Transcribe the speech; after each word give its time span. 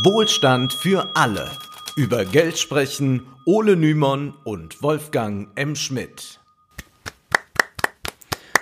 Wohlstand 0.00 0.72
für 0.72 1.14
alle. 1.14 1.50
Über 1.96 2.24
Geld 2.24 2.58
sprechen 2.58 3.26
Ole 3.44 3.76
Nymon 3.76 4.32
und 4.42 4.82
Wolfgang 4.82 5.50
M. 5.54 5.76
Schmidt. 5.76 6.40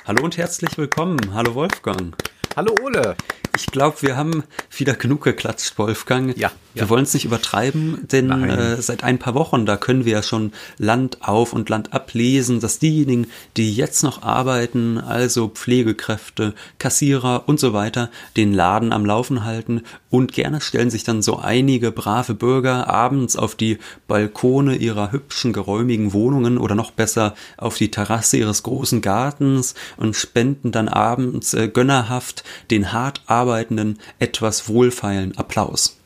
Hallo 0.04 0.24
und 0.24 0.36
herzlich 0.36 0.76
willkommen. 0.76 1.32
Hallo 1.32 1.54
Wolfgang. 1.54 2.16
Hallo 2.56 2.74
Ole. 2.82 3.14
Ich 3.56 3.66
glaube, 3.66 4.02
wir 4.02 4.16
haben 4.16 4.42
wieder 4.76 4.94
genug 4.94 5.22
geklatscht, 5.22 5.78
Wolfgang. 5.78 6.36
Ja. 6.36 6.50
Wir 6.72 6.88
wollen 6.88 7.02
es 7.02 7.14
nicht 7.14 7.24
übertreiben, 7.24 8.06
denn 8.12 8.30
äh, 8.30 8.80
seit 8.80 9.02
ein 9.02 9.18
paar 9.18 9.34
Wochen, 9.34 9.66
da 9.66 9.76
können 9.76 10.04
wir 10.04 10.12
ja 10.12 10.22
schon 10.22 10.52
Land 10.78 11.18
auf 11.20 11.52
und 11.52 11.68
Land 11.68 11.92
ablesen, 11.92 12.60
dass 12.60 12.78
diejenigen, 12.78 13.26
die 13.56 13.74
jetzt 13.74 14.04
noch 14.04 14.22
arbeiten, 14.22 14.98
also 14.98 15.48
Pflegekräfte, 15.48 16.54
Kassierer 16.78 17.48
und 17.48 17.58
so 17.58 17.72
weiter, 17.72 18.08
den 18.36 18.52
Laden 18.52 18.92
am 18.92 19.04
Laufen 19.04 19.44
halten 19.44 19.82
und 20.10 20.32
gerne 20.32 20.60
stellen 20.60 20.90
sich 20.90 21.02
dann 21.02 21.22
so 21.22 21.38
einige 21.38 21.90
brave 21.90 22.34
Bürger 22.34 22.88
abends 22.88 23.36
auf 23.36 23.56
die 23.56 23.78
Balkone 24.06 24.76
ihrer 24.76 25.10
hübschen, 25.10 25.52
geräumigen 25.52 26.12
Wohnungen 26.12 26.56
oder 26.56 26.76
noch 26.76 26.92
besser 26.92 27.34
auf 27.56 27.78
die 27.78 27.90
Terrasse 27.90 28.36
ihres 28.36 28.62
großen 28.62 29.00
Gartens 29.00 29.74
und 29.96 30.14
spenden 30.14 30.70
dann 30.70 30.88
abends 30.88 31.52
äh, 31.54 31.68
gönnerhaft 31.68 32.44
den 32.70 32.92
hart 32.92 33.22
arbeitenden 33.26 33.98
etwas 34.20 34.68
wohlfeilen 34.68 35.36
Applaus. 35.36 35.99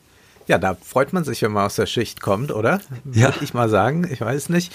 Ja, 0.47 0.57
da 0.57 0.75
freut 0.81 1.13
man 1.13 1.23
sich, 1.23 1.41
wenn 1.41 1.51
man 1.51 1.65
aus 1.65 1.75
der 1.75 1.85
Schicht 1.85 2.21
kommt, 2.21 2.51
oder? 2.51 2.81
Ja. 3.11 3.33
Würde 3.33 3.43
ich 3.43 3.53
mal 3.53 3.69
sagen. 3.69 4.07
Ich 4.11 4.21
weiß 4.21 4.49
nicht. 4.49 4.71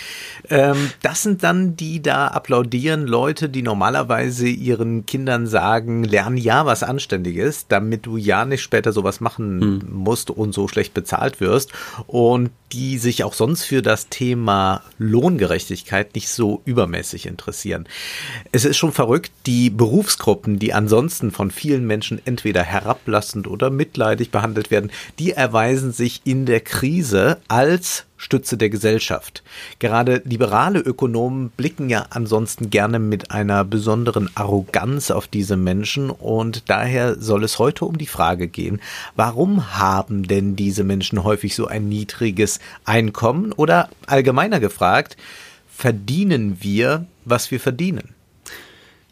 Ähm, 0.49 0.91
das 1.03 1.23
sind 1.23 1.43
dann 1.43 1.77
die 1.77 2.03
da 2.03 2.29
applaudieren 2.29 3.07
Leute, 3.07 3.49
die 3.49 3.63
normalerweise 3.63 4.49
ihren 4.49 5.07
Kindern 5.07 5.47
sagen, 5.47 6.05
lern 6.05 6.37
ja 6.37 6.67
was 6.67 6.83
Anständiges, 6.83 7.67
damit 7.69 8.07
du 8.07 8.17
ja 8.17 8.45
nicht 8.45 8.63
später 8.63 8.93
sowas 8.93 9.21
machen 9.21 9.61
Hm. 9.61 9.83
musst 9.91 10.31
und 10.31 10.53
so 10.53 10.69
schlecht 10.69 10.95
bezahlt 10.95 11.41
wirst. 11.41 11.73
Und 12.07 12.51
die 12.73 12.99
sich 12.99 13.25
auch 13.25 13.35
sonst 13.35 13.65
für 13.65 13.83
das 13.83 14.09
Thema 14.09 14.83
Lohngerechtigkeit 14.99 16.15
nicht 16.15 16.29
so 16.29 16.63
übermäßig 16.65 17.27
interessieren. 17.27 17.89
Es 18.53 18.65
ist 18.65 18.77
schon 18.77 18.93
verrückt, 18.93 19.33
die 19.47 19.71
Berufsgruppen, 19.71 20.59
die 20.59 20.73
ansonsten 20.73 21.33
von 21.33 21.51
vielen 21.51 21.87
Menschen 21.87 22.21
entweder 22.25 22.63
herablassend 22.63 23.49
oder 23.49 23.71
mitleidig 23.71 24.31
behandelt 24.31 24.71
werden, 24.71 24.93
die 25.19 25.33
erweisen 25.61 25.93
sich 25.93 26.23
in 26.25 26.47
der 26.47 26.61
Krise 26.61 27.37
als 27.49 28.07
Stütze 28.17 28.57
der 28.57 28.71
Gesellschaft. 28.71 29.43
Gerade 29.79 30.23
liberale 30.25 30.79
Ökonomen 30.79 31.51
blicken 31.51 31.91
ja 31.91 32.07
ansonsten 32.09 32.71
gerne 32.71 32.99
mit 32.99 33.31
einer 33.31 33.63
besonderen 33.65 34.31
Arroganz 34.35 35.11
auf 35.11 35.27
diese 35.27 35.59
Menschen 35.59 36.09
und 36.09 36.71
daher 36.71 37.21
soll 37.21 37.45
es 37.45 37.59
heute 37.59 37.85
um 37.85 37.99
die 37.99 38.07
Frage 38.07 38.49
gehen, 38.49 38.81
warum 39.17 39.77
haben 39.77 40.27
denn 40.27 40.57
diese 40.57 40.83
Menschen 40.83 41.25
häufig 41.25 41.55
so 41.55 41.67
ein 41.67 41.91
niedriges 41.91 42.59
Einkommen 42.87 43.53
oder 43.53 43.91
allgemeiner 44.07 44.61
gefragt, 44.61 45.19
verdienen 45.69 46.57
wir, 46.63 47.05
was 47.27 47.51
wir 47.51 47.61
verdienen? 47.61 48.15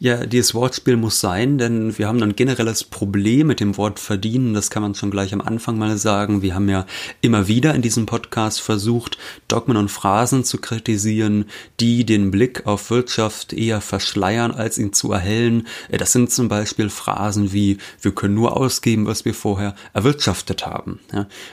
Ja, 0.00 0.26
dieses 0.26 0.54
Wortspiel 0.54 0.96
muss 0.96 1.18
sein, 1.18 1.58
denn 1.58 1.98
wir 1.98 2.06
haben 2.06 2.22
ein 2.22 2.36
generelles 2.36 2.84
Problem 2.84 3.48
mit 3.48 3.58
dem 3.58 3.76
Wort 3.76 3.98
verdienen. 3.98 4.54
Das 4.54 4.70
kann 4.70 4.80
man 4.80 4.94
schon 4.94 5.10
gleich 5.10 5.34
am 5.34 5.40
Anfang 5.40 5.76
mal 5.76 5.98
sagen. 5.98 6.40
Wir 6.40 6.54
haben 6.54 6.68
ja 6.68 6.86
immer 7.20 7.48
wieder 7.48 7.74
in 7.74 7.82
diesem 7.82 8.06
Podcast 8.06 8.60
versucht, 8.60 9.18
Dogmen 9.48 9.76
und 9.76 9.90
Phrasen 9.90 10.44
zu 10.44 10.58
kritisieren, 10.58 11.46
die 11.80 12.06
den 12.06 12.30
Blick 12.30 12.64
auf 12.64 12.90
Wirtschaft 12.90 13.52
eher 13.52 13.80
verschleiern, 13.80 14.52
als 14.52 14.78
ihn 14.78 14.92
zu 14.92 15.10
erhellen. 15.10 15.66
Das 15.90 16.12
sind 16.12 16.30
zum 16.30 16.46
Beispiel 16.46 16.90
Phrasen 16.90 17.52
wie, 17.52 17.78
wir 18.00 18.12
können 18.12 18.34
nur 18.34 18.56
ausgeben, 18.56 19.06
was 19.06 19.24
wir 19.24 19.34
vorher 19.34 19.74
erwirtschaftet 19.94 20.64
haben. 20.64 21.00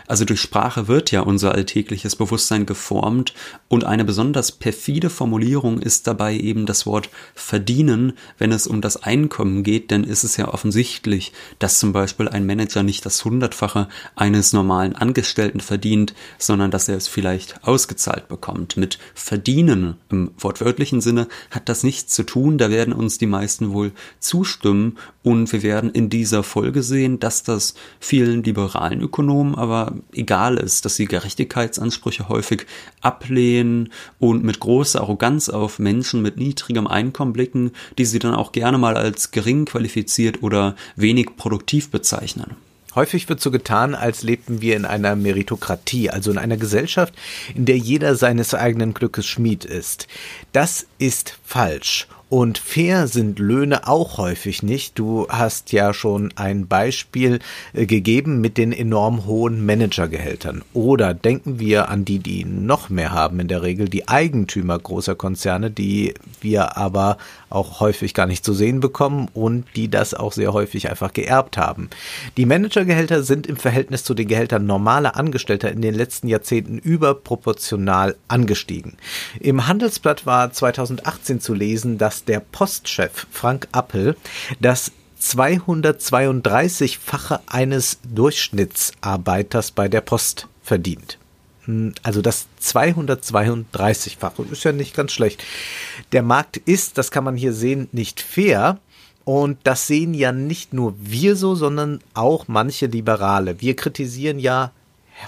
Also 0.05 0.23
durch 0.23 0.39
Sprache 0.39 0.87
wird 0.87 1.09
ja 1.09 1.21
unser 1.21 1.53
alltägliches 1.55 2.15
Bewusstsein 2.15 2.67
geformt 2.67 3.33
und 3.69 3.85
eine 3.85 4.05
besonders 4.05 4.51
perfide 4.51 5.09
Formulierung 5.09 5.79
ist 5.79 6.05
dabei 6.05 6.37
eben 6.37 6.67
das 6.67 6.85
Wort 6.85 7.09
verdienen, 7.33 8.13
wenn 8.37 8.51
es 8.51 8.67
um 8.67 8.81
das 8.81 8.97
Einkommen 8.97 9.63
geht, 9.63 9.91
denn 9.91 10.03
ist 10.03 10.23
es 10.23 10.37
ja 10.37 10.53
offensichtlich, 10.53 11.31
dass 11.59 11.79
zum 11.79 11.93
Beispiel 11.93 12.27
ein 12.27 12.45
Manager 12.45 12.83
nicht 12.83 13.05
das 13.05 13.23
Hundertfache 13.23 13.87
eines 14.15 14.53
normalen 14.53 14.95
Angestellten 14.95 15.59
verdient, 15.59 16.13
sondern 16.37 16.71
dass 16.71 16.89
er 16.89 16.97
es 16.97 17.07
vielleicht 17.07 17.63
ausgezahlt 17.63 18.27
bekommt. 18.27 18.77
Mit 18.77 18.99
verdienen 19.13 19.95
im 20.09 20.31
wortwörtlichen 20.37 21.01
Sinne 21.01 21.27
hat 21.51 21.69
das 21.69 21.83
nichts 21.83 22.13
zu 22.13 22.23
tun, 22.23 22.57
da 22.57 22.69
werden 22.69 22.93
uns 22.93 23.17
die 23.17 23.27
meisten 23.27 23.73
wohl 23.73 23.91
zustimmen 24.19 24.97
und 25.23 25.51
wir 25.51 25.63
werden 25.63 25.89
in 25.89 26.09
dieser 26.09 26.43
Folge 26.43 26.83
sehen, 26.83 27.19
dass 27.19 27.43
das 27.43 27.73
vielen 27.99 28.43
liberalen 28.43 29.01
Ökonomen 29.01 29.55
aber 29.55 29.95
egal 30.13 30.57
ist, 30.57 30.85
dass 30.85 30.95
sie 30.95 31.05
Gerechtigkeitsansprüche 31.05 32.29
häufig 32.29 32.65
ablehnen 33.01 33.89
und 34.19 34.43
mit 34.43 34.59
großer 34.59 35.01
Arroganz 35.01 35.49
auf 35.49 35.79
Menschen 35.79 36.21
mit 36.21 36.37
niedrigem 36.37 36.87
Einkommen 36.87 37.33
blicken, 37.33 37.71
die 37.97 38.05
sie 38.05 38.19
dann 38.25 38.35
auch 38.35 38.51
gerne 38.51 38.77
mal 38.77 38.97
als 38.97 39.31
gering 39.31 39.65
qualifiziert 39.65 40.43
oder 40.43 40.75
wenig 40.95 41.37
produktiv 41.37 41.89
bezeichnen. 41.89 42.55
Häufig 42.95 43.27
wird 43.27 43.41
so 43.41 43.51
getan, 43.51 43.93
als 43.93 44.23
lebten 44.23 44.61
wir 44.61 44.77
in 44.77 44.85
einer 44.85 45.17
Meritokratie, 45.17 46.09
also 46.09 46.31
in 46.31 46.37
einer 46.37 46.55
Gesellschaft, 46.55 47.13
in 47.53 47.65
der 47.65 47.77
jeder 47.77 48.15
seines 48.15 48.53
eigenen 48.53 48.93
Glückes 48.93 49.25
Schmied 49.25 49.65
ist. 49.65 50.07
Das 50.53 50.87
ist 50.97 51.37
falsch. 51.43 52.07
Und 52.35 52.57
fair 52.57 53.07
sind 53.07 53.39
Löhne 53.39 53.87
auch 53.87 54.17
häufig 54.17 54.61
nicht. 54.61 54.99
Du 54.99 55.25
hast 55.29 55.71
ja 55.71 55.93
schon 55.93 56.33
ein 56.35 56.67
Beispiel 56.67 57.39
äh, 57.71 57.85
gegeben 57.85 58.41
mit 58.41 58.57
den 58.57 58.73
enorm 58.73 59.25
hohen 59.25 59.65
Managergehältern. 59.65 60.61
Oder 60.73 61.13
denken 61.13 61.59
wir 61.59 61.87
an 61.87 62.03
die, 62.03 62.19
die 62.19 62.43
noch 62.43 62.89
mehr 62.89 63.13
haben, 63.13 63.39
in 63.39 63.47
der 63.47 63.63
Regel 63.63 63.87
die 63.87 64.09
Eigentümer 64.09 64.77
großer 64.77 65.15
Konzerne, 65.15 65.71
die 65.71 66.13
wir 66.41 66.75
aber 66.75 67.17
auch 67.49 67.79
häufig 67.79 68.13
gar 68.13 68.25
nicht 68.25 68.43
zu 68.43 68.53
sehen 68.53 68.81
bekommen 68.81 69.29
und 69.33 69.65
die 69.77 69.89
das 69.89 70.13
auch 70.13 70.33
sehr 70.33 70.51
häufig 70.51 70.89
einfach 70.89 71.13
geerbt 71.13 71.57
haben. 71.57 71.89
Die 72.35 72.45
Managergehälter 72.45 73.23
sind 73.23 73.47
im 73.47 73.55
Verhältnis 73.55 74.03
zu 74.03 74.13
den 74.13 74.27
Gehältern 74.27 74.65
normaler 74.65 75.15
Angestellter 75.15 75.71
in 75.71 75.81
den 75.81 75.95
letzten 75.95 76.27
Jahrzehnten 76.27 76.79
überproportional 76.79 78.17
angestiegen. 78.27 78.97
Im 79.39 79.67
Handelsblatt 79.67 80.25
war 80.25 80.51
2018 80.51 81.39
zu 81.39 81.53
lesen, 81.53 81.97
dass 81.97 82.24
der 82.27 82.39
Postchef 82.39 83.27
Frank 83.31 83.67
Appel 83.71 84.15
das 84.59 84.91
232-fache 85.21 87.39
eines 87.47 87.99
Durchschnittsarbeiters 88.03 89.71
bei 89.71 89.87
der 89.87 90.01
Post 90.01 90.47
verdient. 90.61 91.17
Hm, 91.65 91.93
Also 92.03 92.21
das 92.21 92.47
232-fache 92.61 94.51
ist 94.51 94.63
ja 94.63 94.71
nicht 94.71 94.95
ganz 94.95 95.11
schlecht. 95.11 95.43
Der 96.11 96.23
Markt 96.23 96.57
ist, 96.57 96.97
das 96.97 97.11
kann 97.11 97.23
man 97.23 97.35
hier 97.35 97.53
sehen, 97.53 97.89
nicht 97.91 98.21
fair. 98.21 98.79
Und 99.23 99.57
das 99.63 99.87
sehen 99.87 100.13
ja 100.13 100.31
nicht 100.31 100.73
nur 100.73 100.93
wir 100.99 101.35
so, 101.35 101.55
sondern 101.55 101.99
auch 102.13 102.47
manche 102.47 102.85
Liberale. 102.85 103.59
Wir 103.59 103.75
kritisieren 103.75 104.37
ja 104.37 104.71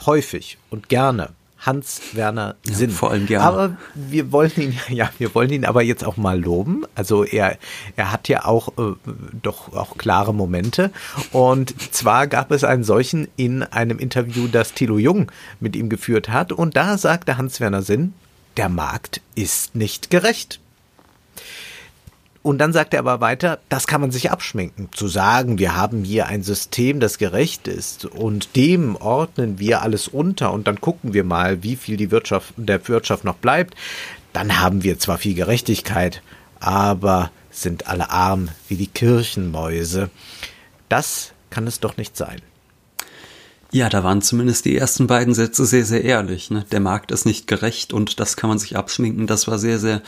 häufig 0.06 0.59
und 0.69 0.90
gerne 0.90 1.30
Hans-Werner 1.67 2.55
Ja, 2.66 2.73
Sinn. 2.73 2.89
vor 2.89 3.11
allem 3.11 3.28
gerne. 3.28 3.45
Aber 3.45 3.78
wir 3.94 4.31
wollen 4.31 4.51
ihn, 4.57 4.73
ja, 4.89 5.11
wir 5.19 5.35
wollen 5.35 5.51
ihn 5.51 5.66
aber 5.66 5.83
jetzt 5.83 6.03
auch 6.03 6.17
mal 6.17 6.39
loben. 6.39 6.85
Also 6.95 7.23
er, 7.23 7.57
er 7.95 8.11
hat 8.11 8.28
ja 8.28 8.45
auch 8.45 8.69
äh, 8.79 8.94
doch 9.44 9.73
auch 9.75 9.97
klare 9.97 10.33
Momente. 10.33 10.91
Und 11.31 11.75
zwar 11.94 12.25
gab 12.25 12.50
es 12.51 12.63
einen 12.63 12.83
solchen 12.83 13.27
in 13.35 13.61
einem 13.61 14.00
Interview, 14.00 14.47
das 14.47 14.73
Thilo 14.73 14.97
Jung 14.97 15.31
mit 15.59 15.75
ihm 15.75 15.89
geführt 15.89 16.29
hat. 16.29 16.51
Und 16.51 16.75
da 16.75 16.97
sagte 16.97 17.38
Hans-Werner 17.38 17.83
Sinn, 17.83 18.13
der 18.56 18.69
Markt 18.69 19.22
ist 19.35 19.75
nicht 19.75 20.09
gerecht. 20.09 20.59
Und 22.44 22.59
dann 22.59 22.74
sagt 22.74 22.94
er 22.94 23.00
aber 23.00 23.20
weiter, 23.20 23.59
das 23.70 23.88
kann 23.88 24.02
man 24.02 24.12
sich 24.12 24.31
abschminken. 24.31 24.90
Zu 24.94 25.08
sagen, 25.08 25.58
wir 25.58 25.75
haben 25.75 26.03
hier 26.03 26.28
ein 26.28 26.44
System, 26.44 27.00
das 27.00 27.18
gerecht 27.18 27.68
ist 27.68 28.06
und 28.06 28.56
dem 28.56 28.95
ordnen 28.95 29.60
wir 29.60 29.81
alles 29.81 30.07
unter 30.07 30.54
und 30.54 30.68
dann 30.68 30.80
gucken 30.80 31.13
wir 31.13 31.24
mal, 31.24 31.63
wie 31.63 31.75
viel 31.75 31.98
die 31.98 32.12
Wirtschaft, 32.12 32.54
der 32.57 32.88
Wirtschaft 32.88 33.24
noch 33.24 33.36
bleibt, 33.36 33.75
dann 34.34 34.60
haben 34.60 34.84
wir 34.84 35.00
zwar 35.00 35.18
viel 35.18 35.34
Gerechtigkeit, 35.34 36.22
aber 36.60 37.31
sind 37.50 37.88
alle 37.88 38.12
arm 38.12 38.50
wie 38.68 38.75
die 38.75 38.88
Kirchenmäuse. 38.88 40.10
Das 40.90 41.33
kann 41.50 41.68
es 41.68 41.80
doch 41.80 41.98
nicht 41.98 42.16
sein. 42.16 42.42
Ja, 43.72 43.90
da 43.90 44.02
waren 44.04 44.22
zumindest 44.22 44.64
die 44.64 44.78
ersten 44.78 45.08
beiden 45.08 45.34
Sätze 45.34 45.66
sehr, 45.66 45.84
sehr 45.84 46.04
ehrlich. 46.04 46.50
Ne? 46.50 46.66
Der 46.72 46.80
Markt 46.80 47.12
ist 47.12 47.25
nicht 47.25 47.48
gerecht 47.48 47.92
und 47.92 48.19
das 48.19 48.38
kann 48.38 48.50
man 48.50 48.60
sich 48.60 48.78
abschminken. 48.78 49.28
Das 49.28 49.48
war 49.50 49.60
sehr, 49.60 49.78
sehr 49.78 50.02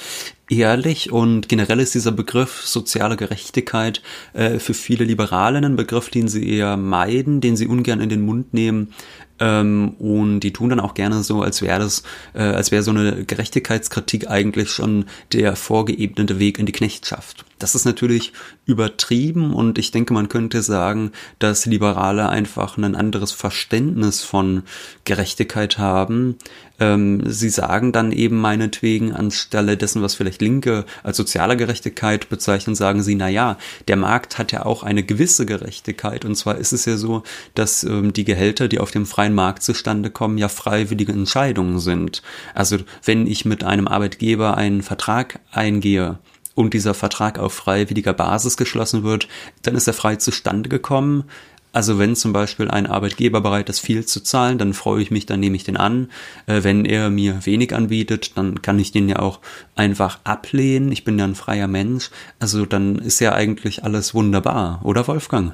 ehrlich 0.50 1.12
und 1.12 1.50
generell 1.50 1.82
ist 1.82 1.94
dieser 1.94 2.14
Begriff 2.14 2.62
soziale 2.66 3.18
Gerechtigkeit 3.18 4.02
äh, 4.34 4.60
für 4.60 4.74
viele 4.74 5.04
Liberalen 5.04 5.66
ein 5.66 5.76
Begriff, 5.76 6.10
den 6.10 6.30
sie 6.30 6.50
eher 6.50 6.78
meiden, 6.78 7.42
den 7.42 7.58
sie 7.58 7.68
ungern 7.68 8.00
in 8.00 8.10
den 8.10 8.22
Mund 8.22 8.54
nehmen. 8.54 8.94
Ähm, 9.40 9.96
und 10.00 10.42
die 10.42 10.54
tun 10.54 10.70
dann 10.70 10.80
auch 10.80 10.94
gerne 10.94 11.24
so, 11.24 11.42
als 11.42 11.62
wäre 11.62 11.80
das, 11.80 12.04
äh, 12.34 12.42
als 12.42 12.72
wäre 12.72 12.84
so 12.84 12.92
eine 12.92 13.26
Gerechtigkeitskritik 13.26 14.30
eigentlich 14.30 14.70
schon 14.70 15.06
der 15.34 15.56
vorgeebnete 15.56 16.40
Weg 16.40 16.60
in 16.60 16.66
die 16.66 16.72
Knechtschaft. 16.72 17.46
Das 17.60 17.76
ist 17.76 17.86
natürlich 17.86 18.32
übertrieben 18.66 19.54
und 19.54 19.78
ich 19.78 19.92
denke, 19.92 20.14
man 20.14 20.30
könnte 20.30 20.62
sagen, 20.62 21.12
dass 21.40 21.66
Liberale 21.66 22.30
einfach 22.30 22.78
ein 22.78 22.96
anderes 22.96 23.32
Verständnis 23.32 24.24
von 24.24 24.64
Gerechtigkeit 25.04 25.78
haben. 25.78 26.38
Ähm, 26.80 27.24
sie 27.26 27.50
sagen 27.50 27.92
dann 27.92 28.12
eben 28.12 28.40
meinetwegen 28.40 29.14
anstelle 29.14 29.78
dessen, 29.78 30.02
was 30.02 30.16
vielleicht 30.16 30.42
Linke 30.42 30.86
als 31.04 31.18
soziale 31.18 31.58
Gerechtigkeit 31.58 32.30
bezeichnen, 32.30 32.76
sagen 32.76 33.04
sie, 33.04 33.16
na 33.16 33.28
ja, 33.30 33.58
der 33.88 33.98
Markt 33.98 34.38
hat 34.38 34.52
ja 34.52 34.66
auch 34.66 34.84
eine 34.84 35.04
gewisse 35.04 35.46
Gerechtigkeit 35.46 36.26
und 36.26 36.36
zwar 36.36 36.58
ist 36.58 36.72
es 36.72 36.86
ja 36.86 36.98
so, 36.98 37.24
dass 37.56 37.84
ähm, 37.84 38.14
die 38.14 38.26
Gehälter, 38.26 38.68
die 38.68 38.80
auf 38.80 38.92
dem 38.92 39.06
freien 39.06 39.36
Markt 39.36 39.64
zustande 39.64 40.10
kommen, 40.10 40.38
ja 40.38 40.50
freiwillige 40.50 41.12
Entscheidungen 41.12 41.80
sind. 41.80 42.22
Also 42.54 42.78
wenn 43.04 43.28
ich 43.28 43.46
mit 43.46 43.64
einem 43.64 43.88
Arbeitgeber 43.88 44.58
einen 44.58 44.82
Vertrag 44.82 45.40
eingehe, 45.52 46.20
und 46.60 46.74
dieser 46.74 46.94
Vertrag 46.94 47.40
auf 47.40 47.54
freiwilliger 47.54 48.12
Basis 48.12 48.58
geschlossen 48.58 49.04
wird, 49.04 49.30
dann 49.62 49.76
ist 49.76 49.88
er 49.88 49.94
frei 49.94 50.18
zustande 50.18 50.68
gekommen. 50.68 51.24
Also 51.72 52.00
wenn 52.00 52.16
zum 52.16 52.34
Beispiel 52.34 52.70
ein 52.70 52.88
Arbeitgeber 52.88 53.42
bereit 53.42 53.70
ist, 53.70 53.80
viel 53.80 54.06
zu 54.06 54.22
zahlen, 54.22 54.58
dann 54.58 54.74
freue 54.74 55.02
ich 55.02 55.12
mich, 55.12 55.28
dann 55.28 55.40
nehme 55.40 55.56
ich 55.56 55.64
den 55.64 55.78
an. 55.78 56.10
Äh, 56.48 56.64
wenn 56.64 56.86
er 56.86 57.10
mir 57.10 57.46
wenig 57.46 57.76
anbietet, 57.76 58.38
dann 58.38 58.62
kann 58.62 58.80
ich 58.80 58.92
den 58.92 59.08
ja 59.08 59.20
auch 59.20 59.40
einfach 59.76 60.20
ablehnen. 60.24 60.92
Ich 60.92 61.04
bin 61.04 61.20
ja 61.20 61.26
ein 61.26 61.36
freier 61.36 61.68
Mensch. 61.68 62.10
Also 62.40 62.66
dann 62.66 62.98
ist 62.98 63.20
ja 63.20 63.34
eigentlich 63.34 63.84
alles 63.84 64.14
wunderbar, 64.14 64.80
oder 64.84 65.08
Wolfgang? 65.08 65.54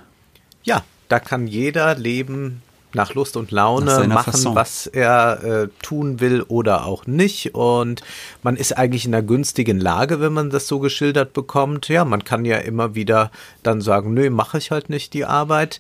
Ja, 0.64 0.84
da 1.10 1.20
kann 1.20 1.48
jeder 1.48 1.96
leben, 1.96 2.62
nach 2.96 3.14
Lust 3.14 3.38
und 3.38 3.52
Laune 3.52 4.08
machen, 4.08 4.32
Fasson. 4.32 4.56
was 4.56 4.88
er 4.88 5.44
äh, 5.44 5.68
tun 5.82 6.20
will 6.20 6.42
oder 6.42 6.86
auch 6.86 7.06
nicht. 7.06 7.54
Und 7.54 8.02
man 8.42 8.56
ist 8.56 8.78
eigentlich 8.78 9.06
in 9.06 9.14
einer 9.14 9.26
günstigen 9.26 9.80
Lage, 9.80 10.20
wenn 10.20 10.34
man 10.34 10.50
das 10.50 10.68
so 10.68 10.80
geschildert 10.80 11.34
bekommt. 11.34 11.88
Ja, 11.90 12.06
man 12.06 12.24
kann 12.24 12.46
ja 12.46 12.58
immer 12.58 12.96
wieder 12.96 13.32
dann 13.64 13.82
sagen, 13.82 14.14
nö, 14.14 14.30
mache 14.30 14.58
ich 14.58 14.72
halt 14.72 14.90
nicht 14.90 15.14
die 15.14 15.26
Arbeit. 15.26 15.80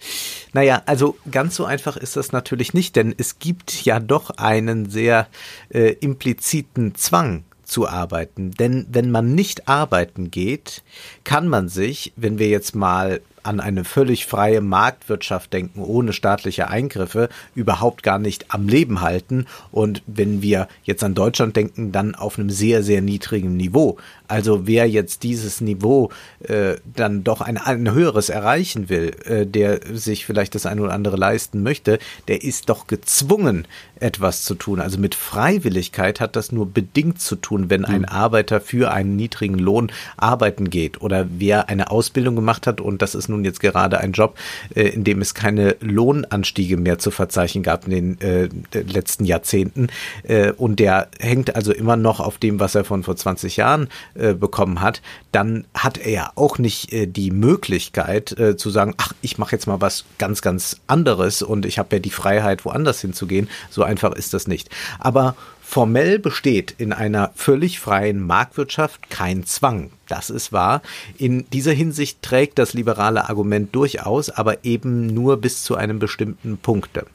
Naja, 0.53 0.81
also 0.85 1.17
ganz 1.31 1.55
so 1.55 1.65
einfach 1.65 1.97
ist 1.97 2.15
das 2.15 2.31
natürlich 2.31 2.73
nicht, 2.73 2.95
denn 2.95 3.15
es 3.17 3.39
gibt 3.39 3.85
ja 3.85 3.99
doch 3.99 4.31
einen 4.31 4.89
sehr 4.89 5.27
äh, 5.69 5.93
impliziten 5.93 6.95
Zwang 6.95 7.43
zu 7.63 7.87
arbeiten. 7.87 8.51
Denn 8.51 8.85
wenn 8.89 9.11
man 9.11 9.35
nicht 9.35 9.67
arbeiten 9.67 10.31
geht, 10.31 10.83
kann 11.23 11.47
man 11.47 11.67
sich, 11.67 12.13
wenn 12.15 12.39
wir 12.39 12.47
jetzt 12.47 12.75
mal 12.75 13.21
an 13.45 13.59
eine 13.59 13.83
völlig 13.83 14.25
freie 14.25 14.61
Marktwirtschaft 14.61 15.53
denken, 15.53 15.81
ohne 15.81 16.13
staatliche 16.13 16.67
Eingriffe, 16.67 17.29
überhaupt 17.53 18.03
gar 18.03 18.19
nicht 18.19 18.53
am 18.53 18.67
Leben 18.67 19.01
halten. 19.01 19.45
Und 19.71 20.01
wenn 20.07 20.41
wir 20.41 20.67
jetzt 20.83 21.03
an 21.03 21.15
Deutschland 21.15 21.55
denken, 21.55 21.91
dann 21.91 22.15
auf 22.15 22.39
einem 22.39 22.49
sehr, 22.49 22.83
sehr 22.83 23.01
niedrigen 23.01 23.55
Niveau. 23.55 23.97
Also 24.27 24.65
wer 24.65 24.89
jetzt 24.89 25.23
dieses 25.23 25.61
Niveau 25.61 26.09
äh, 26.39 26.75
dann 26.85 27.23
doch 27.23 27.41
ein, 27.41 27.57
ein 27.57 27.91
höheres 27.91 28.29
erreichen 28.29 28.89
will, 28.89 29.11
äh, 29.25 29.45
der 29.45 29.81
sich 29.93 30.25
vielleicht 30.25 30.55
das 30.55 30.65
eine 30.65 30.81
oder 30.81 30.93
andere 30.93 31.17
leisten 31.17 31.61
möchte, 31.61 31.99
der 32.27 32.43
ist 32.43 32.69
doch 32.69 32.87
gezwungen, 32.87 33.67
etwas 33.99 34.43
zu 34.43 34.55
tun. 34.55 34.79
Also 34.79 34.97
mit 34.97 35.15
Freiwilligkeit 35.15 36.19
hat 36.19 36.35
das 36.35 36.51
nur 36.51 36.65
bedingt 36.65 37.21
zu 37.21 37.35
tun, 37.35 37.69
wenn 37.69 37.85
ein 37.85 38.01
mhm. 38.01 38.05
Arbeiter 38.05 38.61
für 38.61 38.91
einen 38.91 39.15
niedrigen 39.15 39.59
Lohn 39.59 39.91
arbeiten 40.17 40.69
geht 40.69 41.01
oder 41.01 41.27
wer 41.29 41.69
eine 41.69 41.91
Ausbildung 41.91 42.35
gemacht 42.35 42.67
hat 42.67 42.81
und 42.81 43.01
das 43.01 43.15
ist 43.15 43.29
nun 43.35 43.45
jetzt 43.45 43.59
gerade 43.59 43.99
ein 43.99 44.13
Job, 44.13 44.37
äh, 44.73 44.83
in 44.83 45.03
dem 45.03 45.21
es 45.21 45.33
keine 45.33 45.75
Lohnanstiege 45.79 46.77
mehr 46.77 46.99
zu 46.99 47.11
verzeichnen 47.11 47.63
gab 47.63 47.87
in 47.87 48.17
den 48.17 48.21
äh, 48.21 48.49
letzten 48.73 49.25
Jahrzehnten 49.25 49.87
äh, 50.23 50.51
und 50.51 50.79
der 50.79 51.09
hängt 51.19 51.55
also 51.55 51.73
immer 51.73 51.95
noch 51.95 52.19
auf 52.19 52.37
dem, 52.37 52.59
was 52.59 52.75
er 52.75 52.85
von 52.85 53.03
vor 53.03 53.15
20 53.15 53.57
Jahren 53.57 53.89
bekommen 54.13 54.81
hat, 54.81 55.01
dann 55.31 55.65
hat 55.73 55.97
er 55.97 56.11
ja 56.11 56.31
auch 56.35 56.57
nicht 56.57 56.89
die 56.91 57.31
Möglichkeit 57.31 58.35
zu 58.57 58.69
sagen, 58.69 58.93
ach, 58.97 59.13
ich 59.21 59.37
mache 59.37 59.55
jetzt 59.55 59.67
mal 59.67 59.81
was 59.81 60.05
ganz, 60.17 60.41
ganz 60.41 60.77
anderes 60.87 61.41
und 61.41 61.65
ich 61.65 61.77
habe 61.77 61.95
ja 61.95 61.99
die 61.99 62.09
Freiheit, 62.09 62.65
woanders 62.65 63.01
hinzugehen. 63.01 63.49
So 63.69 63.83
einfach 63.83 64.13
ist 64.13 64.33
das 64.33 64.47
nicht. 64.47 64.69
Aber 64.99 65.35
Formell 65.67 66.19
besteht 66.19 66.75
in 66.77 66.93
einer 66.93 67.31
völlig 67.35 67.79
freien 67.79 68.21
Marktwirtschaft 68.21 69.09
kein 69.09 69.45
Zwang. 69.45 69.89
Das 70.07 70.29
ist 70.29 70.53
wahr. 70.53 70.81
In 71.17 71.49
dieser 71.49 71.73
Hinsicht 71.73 72.21
trägt 72.21 72.59
das 72.59 72.73
liberale 72.73 73.27
Argument 73.27 73.75
durchaus, 73.75 74.29
aber 74.29 74.63
eben 74.63 75.07
nur 75.07 75.37
bis 75.37 75.63
zu 75.63 75.75
einem 75.75 75.99
bestimmten 75.99 76.59
Punkte. 76.59 77.07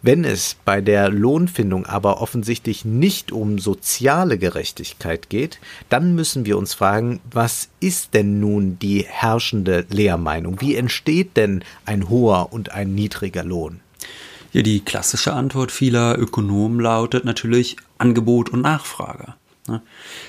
Wenn 0.00 0.24
es 0.24 0.56
bei 0.64 0.80
der 0.80 1.10
Lohnfindung 1.10 1.86
aber 1.86 2.20
offensichtlich 2.20 2.84
nicht 2.84 3.30
um 3.30 3.58
soziale 3.58 4.38
Gerechtigkeit 4.38 5.28
geht, 5.28 5.60
dann 5.88 6.14
müssen 6.16 6.44
wir 6.46 6.58
uns 6.58 6.74
fragen, 6.74 7.20
was 7.30 7.68
ist 7.78 8.14
denn 8.14 8.40
nun 8.40 8.78
die 8.80 9.04
herrschende 9.06 9.84
Lehrmeinung? 9.90 10.60
Wie 10.60 10.74
entsteht 10.74 11.36
denn 11.36 11.62
ein 11.84 12.08
hoher 12.08 12.52
und 12.52 12.72
ein 12.72 12.94
niedriger 12.94 13.44
Lohn? 13.44 13.80
Ja, 14.52 14.60
die 14.60 14.80
klassische 14.80 15.32
Antwort 15.32 15.72
vieler 15.72 16.18
Ökonomen 16.18 16.78
lautet 16.78 17.24
natürlich 17.24 17.76
Angebot 17.96 18.50
und 18.50 18.60
Nachfrage. 18.60 19.34
Ne? 19.68 19.80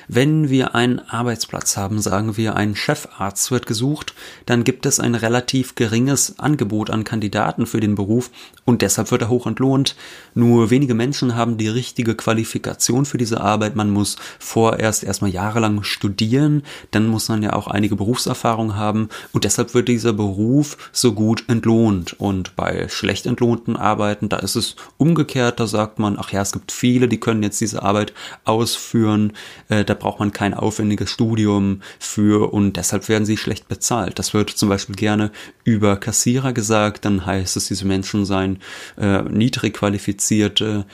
Wenn 0.08 0.50
wir 0.50 0.76
einen 0.76 1.00
Arbeitsplatz 1.00 1.76
haben, 1.76 2.00
sagen 2.00 2.38
wir, 2.38 2.56
ein 2.56 2.76
Chefarzt 2.76 3.50
wird 3.50 3.66
gesucht, 3.66 4.14
dann 4.46 4.64
gibt 4.64 4.86
es 4.86 5.00
ein 5.00 5.16
relativ 5.16 5.74
geringes 5.74 6.38
Angebot 6.38 6.92
an 6.92 7.04
Kandidaten 7.04 7.66
für 7.66 7.80
den 7.80 7.96
Beruf 7.96 8.30
und 8.64 8.84
deshalb 8.84 9.10
wird 9.10 9.24
er 9.24 9.30
hoch 9.30 9.48
entlohnt. 9.48 9.96
Nur 10.36 10.70
wenige 10.70 10.94
Menschen 10.94 11.36
haben 11.36 11.58
die 11.58 11.68
richtige 11.68 12.14
Qualifikation 12.14 13.06
für 13.06 13.18
diese 13.18 13.42
Arbeit. 13.42 13.76
Man 13.76 13.90
muss 13.90 14.18
vorerst 14.38 15.04
erstmal 15.04 15.32
jahrelang 15.32 15.82
studieren, 15.82 16.62
dann 16.92 17.08
muss 17.08 17.28
man 17.28 17.42
ja 17.42 17.54
auch 17.54 17.66
einige 17.66 17.96
Berufserfahrung 17.96 18.76
haben 18.76 19.10
und 19.32 19.46
deshalb 19.46 19.74
wird 19.74 19.88
dieser 19.88 20.14
Beruf 20.14 20.78
so 20.92 21.14
gut 21.14 21.46
entlohnt. 21.48 22.14
Und 22.20 22.56
bei 22.56 22.88
schlecht 22.88 23.26
entlohnten 23.26 23.78
Arbeiten, 23.78 24.30
da 24.30 24.38
ist 24.38 24.56
es 24.56 24.76
umgekehrt, 24.98 25.60
da 25.60 25.66
sagt 25.66 25.98
man, 25.98 26.20
ach 26.20 26.32
ja, 26.32 26.44
es 26.44 26.52
gibt 26.52 26.72
viele, 26.72 27.08
die 27.08 27.20
können 27.20 27.42
jetzt 27.42 27.60
diese 27.60 27.82
Arbeit 27.82 28.14
ausführen 28.46 29.24
äh, 29.70 29.84
da 29.84 29.94
braucht 29.94 30.20
man 30.20 30.32
kein 30.32 30.54
aufwendiges 30.54 31.10
Studium 31.10 31.82
für 32.00 32.54
und 32.54 32.78
deshalb 32.78 33.10
werden 33.10 33.26
sie 33.26 33.38
schlecht 33.38 33.68
bezahlt. 33.68 34.20
Das 34.20 34.34
wird 34.34 34.50
zum 34.50 34.70
Beispiel 34.70 34.96
gerne 34.96 35.32
über 35.64 35.98
Kassierer 35.98 36.54
gesagt, 36.54 37.06
dann 37.06 37.26
heißt 37.26 37.58
es, 37.58 37.68
diese 37.68 37.86
Menschen 37.86 38.26
seien 38.26 38.60
äh, 38.98 39.22
niedrig 39.24 39.76
qualifizierte 39.76 40.86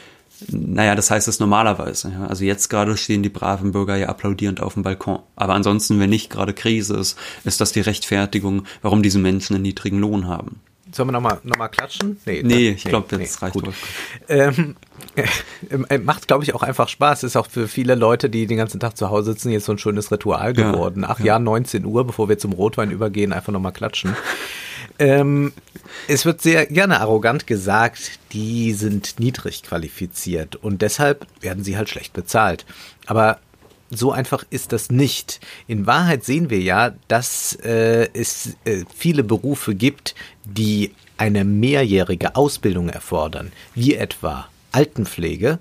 naja, 0.48 0.96
das 0.96 1.12
heißt 1.12 1.28
es 1.28 1.40
normalerweise. 1.40 2.12
Ja. 2.12 2.28
Also 2.28 2.46
jetzt 2.46 2.70
gerade 2.70 2.96
stehen 2.98 3.24
die 3.24 3.30
braven 3.30 3.72
Bürger 3.72 3.98
ja 3.98 4.08
applaudierend 4.08 4.62
auf 4.62 4.76
dem 4.76 4.84
Balkon. 4.84 5.20
Aber 5.36 5.54
ansonsten, 5.54 6.00
wenn 6.00 6.10
nicht 6.10 6.30
gerade 6.30 6.54
Krise 6.54 6.96
ist, 6.98 7.18
ist 7.44 7.60
das 7.60 7.72
die 7.72 7.82
Rechtfertigung, 7.82 8.64
warum 8.82 9.04
diese 9.04 9.20
Menschen 9.20 9.56
einen 9.56 9.64
niedrigen 9.64 10.00
Lohn 10.00 10.28
haben. 10.28 10.62
Sollen 10.92 11.10
wir 11.10 11.14
nochmal 11.14 11.40
noch 11.44 11.58
mal 11.58 11.68
klatschen? 11.68 12.18
Nee, 12.26 12.42
nee 12.44 12.70
ich 12.70 12.84
glaube, 12.84 13.16
nee, 13.16 13.24
jetzt 13.24 13.42
nee, 13.42 13.46
reicht 13.46 13.54
gut. 13.54 13.74
Ähm, 14.28 14.76
äh, 14.82 14.89
macht, 16.04 16.28
glaube 16.28 16.44
ich, 16.44 16.54
auch 16.56 16.64
einfach 16.64 16.88
Spaß. 16.88 17.24
Ist 17.24 17.36
auch 17.36 17.48
für 17.48 17.68
viele 17.68 17.96
Leute, 17.96 18.30
die 18.30 18.48
den 18.48 18.58
ganzen 18.58 18.80
Tag 18.80 18.98
zu 18.98 19.10
Hause 19.10 19.34
sitzen, 19.34 19.52
jetzt 19.52 19.66
so 19.66 19.72
ein 19.72 19.78
schönes 19.78 20.12
Ritual 20.12 20.54
geworden. 20.54 21.02
Ja, 21.04 21.10
Ach 21.12 21.20
ja, 21.20 21.26
ja 21.26 21.40
19 21.40 21.86
Uhr, 21.86 22.06
bevor 22.06 22.30
wir 22.30 22.38
zum 22.38 22.54
Rotwein 22.54 22.92
übergehen, 22.92 23.34
einfach 23.34 23.54
nochmal 23.54 23.74
klatschen. 23.74 24.16
ähm, 25.00 25.54
es 26.08 26.26
wird 26.26 26.42
sehr 26.42 26.66
gerne 26.66 27.00
arrogant 27.02 27.48
gesagt, 27.48 28.20
die 28.32 28.74
sind 28.74 29.20
niedrig 29.20 29.64
qualifiziert 29.64 30.56
und 30.56 30.82
deshalb 30.82 31.26
werden 31.42 31.64
sie 31.64 31.78
halt 31.78 31.90
schlecht 31.90 32.14
bezahlt. 32.14 32.66
Aber 33.06 33.40
so 33.90 34.12
einfach 34.12 34.44
ist 34.50 34.72
das 34.72 34.92
nicht. 34.92 35.40
In 35.68 35.88
Wahrheit 35.88 36.24
sehen 36.24 36.50
wir 36.50 36.60
ja, 36.60 36.94
dass 37.08 37.54
äh, 37.64 38.08
es 38.14 38.56
äh, 38.66 38.84
viele 38.96 39.24
Berufe 39.24 39.74
gibt, 39.74 40.16
die 40.46 40.94
eine 41.18 41.44
mehrjährige 41.44 42.36
Ausbildung 42.36 42.90
erfordern, 42.90 43.52
wie 43.76 43.96
etwa 43.96 44.48
Altenpflege 44.72 45.58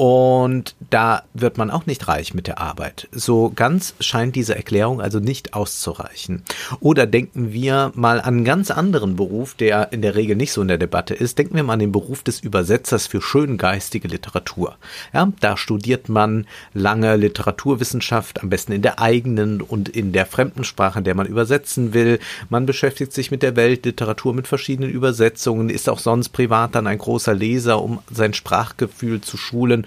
und 0.00 0.76
da 0.88 1.24
wird 1.34 1.58
man 1.58 1.70
auch 1.70 1.84
nicht 1.84 2.08
reich 2.08 2.32
mit 2.32 2.46
der 2.46 2.58
Arbeit. 2.58 3.06
So 3.12 3.52
ganz 3.54 3.94
scheint 4.00 4.34
diese 4.34 4.56
Erklärung 4.56 5.02
also 5.02 5.20
nicht 5.20 5.52
auszureichen. 5.52 6.42
Oder 6.80 7.04
denken 7.04 7.52
wir 7.52 7.92
mal 7.94 8.18
an 8.18 8.36
einen 8.36 8.44
ganz 8.46 8.70
anderen 8.70 9.16
Beruf, 9.16 9.52
der 9.52 9.92
in 9.92 10.00
der 10.00 10.14
Regel 10.14 10.36
nicht 10.36 10.52
so 10.52 10.62
in 10.62 10.68
der 10.68 10.78
Debatte 10.78 11.12
ist. 11.12 11.36
Denken 11.36 11.54
wir 11.54 11.64
mal 11.64 11.74
an 11.74 11.80
den 11.80 11.92
Beruf 11.92 12.22
des 12.22 12.40
Übersetzers 12.40 13.08
für 13.08 13.20
schöngeistige 13.20 14.08
Literatur. 14.08 14.78
Ja, 15.12 15.30
da 15.40 15.58
studiert 15.58 16.08
man 16.08 16.46
lange 16.72 17.16
Literaturwissenschaft, 17.16 18.42
am 18.42 18.48
besten 18.48 18.72
in 18.72 18.80
der 18.80 19.00
eigenen 19.00 19.60
und 19.60 19.90
in 19.90 20.12
der 20.12 20.24
fremden 20.24 20.64
Sprache, 20.64 21.00
in 21.00 21.04
der 21.04 21.14
man 21.14 21.26
übersetzen 21.26 21.92
will. 21.92 22.20
Man 22.48 22.64
beschäftigt 22.64 23.12
sich 23.12 23.30
mit 23.30 23.42
der 23.42 23.54
Weltliteratur, 23.54 24.32
mit 24.32 24.48
verschiedenen 24.48 24.88
Übersetzungen, 24.88 25.68
ist 25.68 25.90
auch 25.90 25.98
sonst 25.98 26.30
privat 26.30 26.74
dann 26.74 26.86
ein 26.86 26.96
großer 26.96 27.34
Leser, 27.34 27.82
um 27.82 27.98
sein 28.10 28.32
Sprachgefühl 28.32 29.20
zu 29.20 29.36
schulen 29.36 29.84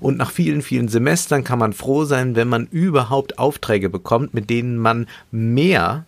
und 0.00 0.18
nach 0.18 0.30
vielen, 0.30 0.62
vielen 0.62 0.88
Semestern 0.88 1.44
kann 1.44 1.58
man 1.58 1.72
froh 1.72 2.04
sein, 2.04 2.36
wenn 2.36 2.48
man 2.48 2.66
überhaupt 2.66 3.38
Aufträge 3.38 3.88
bekommt, 3.88 4.34
mit 4.34 4.50
denen 4.50 4.76
man 4.76 5.06
mehr 5.30 6.04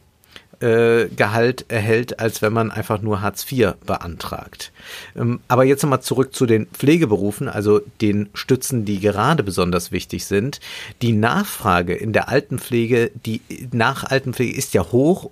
äh, 0.61 1.07
Gehalt 1.15 1.67
erhält, 1.69 2.19
als 2.21 2.43
wenn 2.43 2.53
man 2.53 2.71
einfach 2.71 3.01
nur 3.01 3.21
Hartz 3.21 3.47
IV 3.51 3.75
beantragt. 3.87 4.73
Ähm, 5.17 5.41
aber 5.49 5.65
jetzt 5.65 5.83
nochmal 5.83 6.03
zurück 6.03 6.35
zu 6.35 6.47
den 6.47 6.67
Pflegeberufen, 6.67 7.49
also 7.49 7.81
den 8.01 8.29
Stützen, 8.35 8.85
die 8.85 9.01
gerade 9.01 9.43
besonders 9.43 9.93
wichtig 9.93 10.27
sind. 10.27 10.61
Die 11.03 11.13
Nachfrage 11.13 11.95
in 11.95 12.13
der 12.13 12.29
Altenpflege, 12.29 13.11
die 13.25 13.41
nach 13.73 14.05
Altenpflege 14.05 14.57
ist 14.57 14.75
ja 14.75 14.91
hoch 14.91 15.31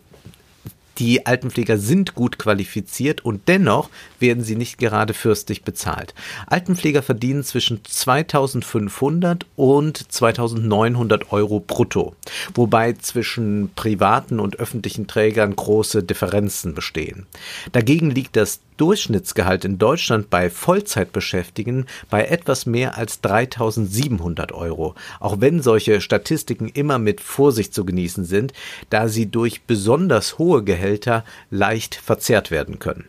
die 0.98 1.26
Altenpfleger 1.26 1.78
sind 1.78 2.14
gut 2.14 2.38
qualifiziert 2.38 3.24
und 3.24 3.48
dennoch 3.48 3.90
werden 4.18 4.42
sie 4.42 4.56
nicht 4.56 4.78
gerade 4.78 5.14
fürstlich 5.14 5.62
bezahlt. 5.62 6.14
Altenpfleger 6.46 7.02
verdienen 7.02 7.44
zwischen 7.44 7.84
2500 7.84 9.46
und 9.56 10.12
2900 10.12 11.32
Euro 11.32 11.60
brutto, 11.60 12.14
wobei 12.54 12.92
zwischen 12.94 13.70
privaten 13.74 14.40
und 14.40 14.58
öffentlichen 14.58 15.06
Trägern 15.06 15.54
große 15.54 16.02
Differenzen 16.02 16.74
bestehen. 16.74 17.26
Dagegen 17.72 18.10
liegt 18.10 18.36
das 18.36 18.60
Durchschnittsgehalt 18.76 19.64
in 19.64 19.78
Deutschland 19.78 20.30
bei 20.30 20.50
Vollzeitbeschäftigten 20.50 21.86
bei 22.10 22.26
etwas 22.26 22.66
mehr 22.66 22.96
als 22.96 23.20
3700 23.20 24.52
Euro, 24.52 24.94
auch 25.20 25.40
wenn 25.40 25.62
solche 25.62 26.00
Statistiken 26.00 26.68
immer 26.68 26.98
mit 26.98 27.20
Vorsicht 27.20 27.74
zu 27.74 27.84
genießen 27.84 28.24
sind, 28.24 28.52
da 28.90 29.08
sie 29.08 29.26
durch 29.26 29.62
besonders 29.62 30.38
hohe 30.38 30.62
Gehälter 30.62 31.24
leicht 31.50 31.94
verzerrt 31.94 32.50
werden 32.50 32.78
können. 32.78 33.04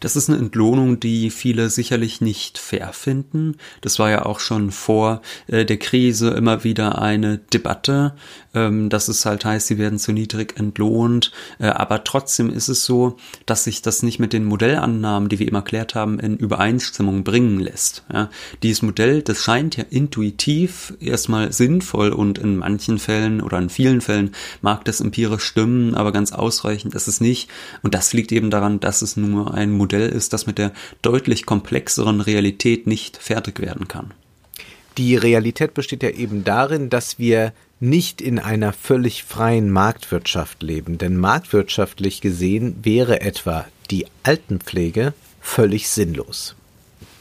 Das 0.00 0.16
ist 0.16 0.28
eine 0.28 0.38
Entlohnung, 0.38 1.00
die 1.00 1.30
viele 1.30 1.70
sicherlich 1.70 2.20
nicht 2.20 2.58
fair 2.58 2.92
finden. 2.92 3.56
Das 3.80 3.98
war 3.98 4.10
ja 4.10 4.26
auch 4.26 4.40
schon 4.40 4.70
vor 4.70 5.22
äh, 5.46 5.64
der 5.64 5.78
Krise 5.78 6.30
immer 6.30 6.64
wieder 6.64 7.00
eine 7.00 7.38
Debatte, 7.38 8.14
ähm, 8.54 8.88
dass 8.88 9.08
es 9.08 9.26
halt 9.26 9.44
heißt, 9.44 9.66
sie 9.66 9.78
werden 9.78 9.98
zu 9.98 10.12
niedrig 10.12 10.58
entlohnt. 10.58 11.32
Äh, 11.58 11.66
aber 11.66 12.04
trotzdem 12.04 12.50
ist 12.50 12.68
es 12.68 12.84
so, 12.84 13.16
dass 13.46 13.64
sich 13.64 13.82
das 13.82 14.02
nicht 14.02 14.18
mit 14.18 14.32
den 14.32 14.44
Modellannahmen, 14.44 15.28
die 15.28 15.38
wir 15.38 15.46
eben 15.46 15.56
erklärt 15.56 15.94
haben, 15.94 16.18
in 16.20 16.36
Übereinstimmung 16.36 17.24
bringen 17.24 17.60
lässt. 17.60 18.04
Dieses 18.62 18.82
Modell, 18.82 19.22
das 19.22 19.42
scheint 19.42 19.76
ja 19.76 19.84
intuitiv 19.88 20.94
erstmal 21.00 21.52
sinnvoll 21.52 22.10
und 22.10 22.38
in 22.38 22.56
manchen 22.56 22.98
Fällen 22.98 23.40
oder 23.40 23.58
in 23.58 23.70
vielen 23.70 24.00
Fällen 24.00 24.32
mag 24.62 24.84
das 24.84 25.00
empirisch 25.00 25.44
stimmen, 25.44 25.94
aber 25.94 26.12
ganz 26.12 26.32
ausreichend 26.32 26.94
ist 26.94 27.08
es 27.08 27.20
nicht. 27.20 27.48
Und 27.82 27.94
das 27.94 28.12
liegt 28.12 28.32
eben 28.32 28.50
daran, 28.50 28.80
dass 28.80 29.02
es 29.02 29.16
nur 29.16 29.54
ein 29.54 29.72
Modell 29.72 29.87
Modell 29.88 30.10
ist, 30.10 30.34
das 30.34 30.46
mit 30.46 30.58
der 30.58 30.72
deutlich 31.00 31.46
komplexeren 31.46 32.20
Realität 32.20 32.86
nicht 32.86 33.16
fertig 33.16 33.58
werden 33.60 33.88
kann. 33.88 34.12
Die 34.98 35.16
Realität 35.16 35.72
besteht 35.72 36.02
ja 36.02 36.10
eben 36.10 36.44
darin, 36.44 36.90
dass 36.90 37.18
wir 37.18 37.54
nicht 37.80 38.20
in 38.20 38.38
einer 38.38 38.74
völlig 38.74 39.24
freien 39.24 39.70
Marktwirtschaft 39.70 40.62
leben. 40.62 40.98
Denn 40.98 41.16
marktwirtschaftlich 41.16 42.20
gesehen 42.20 42.76
wäre 42.82 43.22
etwa 43.22 43.64
die 43.90 44.06
Altenpflege 44.24 45.14
völlig 45.40 45.88
sinnlos 45.88 46.57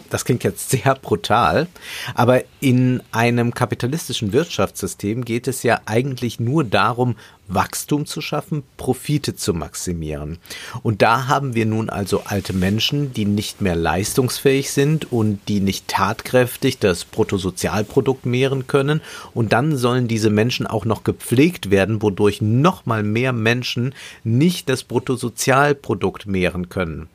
das 0.09 0.25
klingt 0.25 0.43
jetzt 0.43 0.69
sehr 0.69 0.95
brutal, 0.95 1.67
aber 2.15 2.43
in 2.59 3.01
einem 3.11 3.53
kapitalistischen 3.53 4.33
Wirtschaftssystem 4.33 5.25
geht 5.25 5.47
es 5.47 5.63
ja 5.63 5.81
eigentlich 5.85 6.39
nur 6.39 6.63
darum, 6.63 7.15
Wachstum 7.47 8.05
zu 8.05 8.21
schaffen, 8.21 8.63
Profite 8.75 9.35
zu 9.35 9.53
maximieren. 9.53 10.37
Und 10.83 11.01
da 11.01 11.27
haben 11.27 11.55
wir 11.55 11.65
nun 11.65 11.89
also 11.89 12.23
alte 12.25 12.53
Menschen, 12.53 13.13
die 13.13 13.25
nicht 13.25 13.61
mehr 13.61 13.75
leistungsfähig 13.75 14.71
sind 14.71 15.11
und 15.11 15.39
die 15.47 15.59
nicht 15.59 15.87
tatkräftig 15.87 16.79
das 16.79 17.05
Bruttosozialprodukt 17.05 18.25
mehren 18.25 18.67
können. 18.67 19.01
Und 19.33 19.53
dann 19.53 19.77
sollen 19.77 20.07
diese 20.07 20.29
Menschen 20.29 20.67
auch 20.67 20.85
noch 20.85 21.03
gepflegt 21.03 21.71
werden, 21.71 22.01
wodurch 22.01 22.41
nochmal 22.41 23.03
mehr 23.03 23.33
Menschen 23.33 23.95
nicht 24.23 24.69
das 24.69 24.83
Bruttosozialprodukt 24.83 26.25
mehren 26.25 26.69
können. 26.69 27.07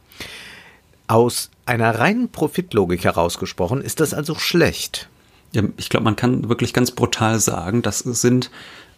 Aus 1.12 1.50
einer 1.66 1.98
reinen 1.98 2.30
Profitlogik 2.30 3.04
herausgesprochen 3.04 3.82
ist 3.82 4.00
das 4.00 4.14
also 4.14 4.34
schlecht. 4.36 5.10
Ja, 5.52 5.62
ich 5.76 5.90
glaube, 5.90 6.04
man 6.04 6.16
kann 6.16 6.48
wirklich 6.48 6.72
ganz 6.72 6.90
brutal 6.90 7.38
sagen, 7.38 7.82
das 7.82 7.98
sind 7.98 8.50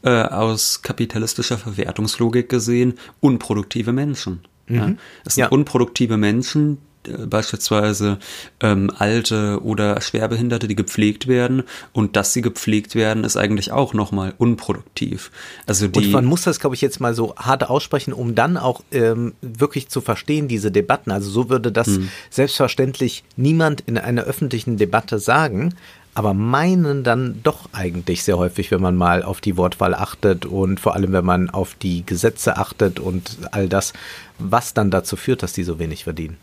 äh, 0.04 0.22
aus 0.22 0.82
kapitalistischer 0.82 1.58
Verwertungslogik 1.58 2.48
gesehen 2.48 2.94
unproduktive 3.18 3.92
Menschen. 3.92 4.44
Mhm. 4.68 4.76
Ja? 4.76 4.92
Es 5.24 5.34
sind 5.34 5.42
ja. 5.42 5.48
unproduktive 5.48 6.16
Menschen, 6.16 6.78
beispielsweise 7.26 8.18
ähm, 8.60 8.90
Alte 8.96 9.60
oder 9.62 10.00
Schwerbehinderte, 10.00 10.68
die 10.68 10.74
gepflegt 10.74 11.26
werden. 11.26 11.62
Und 11.92 12.16
dass 12.16 12.32
sie 12.32 12.42
gepflegt 12.42 12.94
werden, 12.94 13.24
ist 13.24 13.36
eigentlich 13.36 13.72
auch 13.72 13.94
nochmal 13.94 14.34
unproduktiv. 14.38 15.30
Also 15.66 15.88
die, 15.88 16.06
und 16.06 16.12
man 16.12 16.24
muss 16.24 16.42
das, 16.42 16.60
glaube 16.60 16.74
ich, 16.74 16.80
jetzt 16.80 17.00
mal 17.00 17.14
so 17.14 17.34
hart 17.36 17.68
aussprechen, 17.68 18.12
um 18.12 18.34
dann 18.34 18.56
auch 18.56 18.82
ähm, 18.92 19.34
wirklich 19.40 19.88
zu 19.88 20.00
verstehen, 20.00 20.48
diese 20.48 20.70
Debatten. 20.70 21.10
Also 21.10 21.30
so 21.30 21.50
würde 21.50 21.72
das 21.72 21.86
hm. 21.86 22.08
selbstverständlich 22.30 23.24
niemand 23.36 23.82
in 23.82 23.98
einer 23.98 24.22
öffentlichen 24.22 24.76
Debatte 24.76 25.18
sagen 25.18 25.74
aber 26.14 26.32
meinen 26.32 27.02
dann 27.02 27.40
doch 27.42 27.68
eigentlich 27.72 28.22
sehr 28.22 28.38
häufig, 28.38 28.70
wenn 28.70 28.80
man 28.80 28.96
mal 28.96 29.22
auf 29.22 29.40
die 29.40 29.56
Wortwahl 29.56 29.94
achtet 29.94 30.46
und 30.46 30.78
vor 30.78 30.94
allem, 30.94 31.12
wenn 31.12 31.24
man 31.24 31.50
auf 31.50 31.74
die 31.74 32.06
Gesetze 32.06 32.56
achtet 32.56 33.00
und 33.00 33.38
all 33.50 33.68
das, 33.68 33.92
was 34.38 34.74
dann 34.74 34.90
dazu 34.90 35.16
führt, 35.16 35.42
dass 35.42 35.52
die 35.52 35.64
so 35.64 35.78
wenig 35.78 36.04
verdienen. 36.04 36.36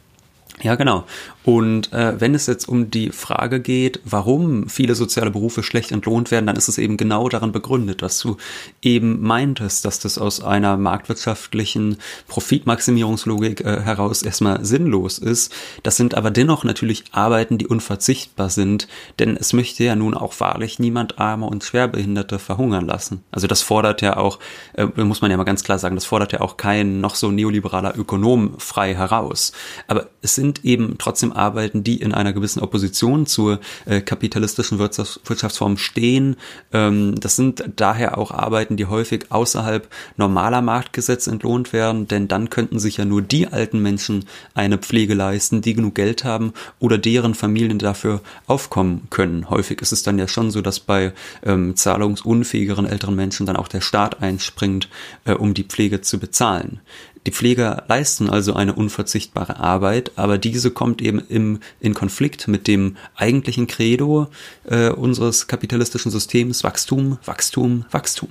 Ja, 0.63 0.75
genau. 0.75 1.05
Und 1.43 1.91
äh, 1.91 2.19
wenn 2.19 2.35
es 2.35 2.45
jetzt 2.45 2.69
um 2.69 2.91
die 2.91 3.09
Frage 3.09 3.61
geht, 3.61 3.99
warum 4.05 4.69
viele 4.69 4.93
soziale 4.93 5.31
Berufe 5.31 5.63
schlecht 5.63 5.91
entlohnt 5.91 6.29
werden, 6.29 6.45
dann 6.45 6.55
ist 6.55 6.67
es 6.67 6.77
eben 6.77 6.97
genau 6.97 7.29
daran 7.29 7.51
begründet, 7.51 8.03
dass 8.03 8.19
du 8.19 8.37
eben 8.81 9.21
meintest, 9.21 9.85
dass 9.85 9.99
das 9.99 10.19
aus 10.19 10.43
einer 10.43 10.77
marktwirtschaftlichen 10.77 11.97
Profitmaximierungslogik 12.27 13.61
äh, 13.61 13.81
heraus 13.81 14.21
erstmal 14.21 14.63
sinnlos 14.63 15.17
ist. 15.17 15.51
Das 15.81 15.97
sind 15.97 16.13
aber 16.13 16.29
dennoch 16.29 16.63
natürlich 16.63 17.05
Arbeiten, 17.11 17.57
die 17.57 17.67
unverzichtbar 17.67 18.49
sind, 18.49 18.87
denn 19.17 19.35
es 19.35 19.53
möchte 19.53 19.83
ja 19.83 19.95
nun 19.95 20.13
auch 20.13 20.39
wahrlich 20.39 20.77
niemand 20.77 21.17
Arme 21.17 21.47
und 21.47 21.63
Schwerbehinderte 21.63 22.37
verhungern 22.37 22.85
lassen. 22.85 23.23
Also 23.31 23.47
das 23.47 23.63
fordert 23.63 24.03
ja 24.03 24.17
auch, 24.17 24.37
äh, 24.73 24.85
muss 24.85 25.21
man 25.21 25.31
ja 25.31 25.37
mal 25.37 25.43
ganz 25.43 25.63
klar 25.63 25.79
sagen, 25.79 25.95
das 25.95 26.05
fordert 26.05 26.33
ja 26.33 26.41
auch 26.41 26.57
kein 26.57 27.01
noch 27.01 27.15
so 27.15 27.31
neoliberaler 27.31 27.97
Ökonom 27.97 28.59
frei 28.59 28.93
heraus. 28.93 29.53
Aber 29.87 30.09
es 30.21 30.35
sind 30.35 30.50
eben 30.59 30.95
trotzdem 30.97 31.31
Arbeiten, 31.31 31.83
die 31.83 32.01
in 32.01 32.13
einer 32.13 32.33
gewissen 32.33 32.61
Opposition 32.61 33.25
zur 33.25 33.59
äh, 33.85 34.01
kapitalistischen 34.01 34.79
Wirtschafts 34.79 35.19
Wirtschaftsform 35.25 35.77
stehen. 35.77 36.35
Ähm, 36.73 37.19
das 37.19 37.35
sind 37.35 37.63
daher 37.75 38.17
auch 38.17 38.31
Arbeiten, 38.31 38.77
die 38.77 38.85
häufig 38.85 39.31
außerhalb 39.31 39.87
normaler 40.17 40.61
Marktgesetze 40.61 41.31
entlohnt 41.31 41.73
werden, 41.73 42.07
denn 42.07 42.27
dann 42.27 42.49
könnten 42.49 42.79
sich 42.79 42.97
ja 42.97 43.05
nur 43.05 43.21
die 43.21 43.47
alten 43.47 43.81
Menschen 43.81 44.25
eine 44.53 44.77
Pflege 44.77 45.13
leisten, 45.13 45.61
die 45.61 45.73
genug 45.73 45.95
Geld 45.95 46.23
haben 46.23 46.53
oder 46.79 46.97
deren 46.97 47.35
Familien 47.35 47.79
dafür 47.79 48.21
aufkommen 48.47 49.07
können. 49.09 49.49
Häufig 49.49 49.81
ist 49.81 49.91
es 49.91 50.03
dann 50.03 50.19
ja 50.19 50.27
schon 50.27 50.51
so, 50.51 50.61
dass 50.61 50.79
bei 50.79 51.13
ähm, 51.43 51.75
zahlungsunfähigeren 51.75 52.85
älteren 52.85 53.15
Menschen 53.15 53.45
dann 53.45 53.55
auch 53.55 53.67
der 53.67 53.81
Staat 53.81 54.21
einspringt, 54.21 54.89
äh, 55.25 55.33
um 55.33 55.53
die 55.53 55.63
Pflege 55.63 56.01
zu 56.01 56.19
bezahlen. 56.19 56.79
Die 57.27 57.31
Pfleger 57.31 57.83
leisten 57.87 58.29
also 58.29 58.55
eine 58.55 58.73
unverzichtbare 58.73 59.59
Arbeit, 59.59 60.13
aber 60.15 60.37
diese 60.37 60.71
kommt 60.71 61.01
eben 61.01 61.21
im, 61.29 61.59
in 61.79 61.93
Konflikt 61.93 62.47
mit 62.47 62.67
dem 62.67 62.97
eigentlichen 63.15 63.67
Credo 63.67 64.27
äh, 64.67 64.89
unseres 64.89 65.47
kapitalistischen 65.47 66.11
Systems 66.11 66.63
Wachstum, 66.63 67.19
Wachstum, 67.23 67.85
Wachstum. 67.91 68.29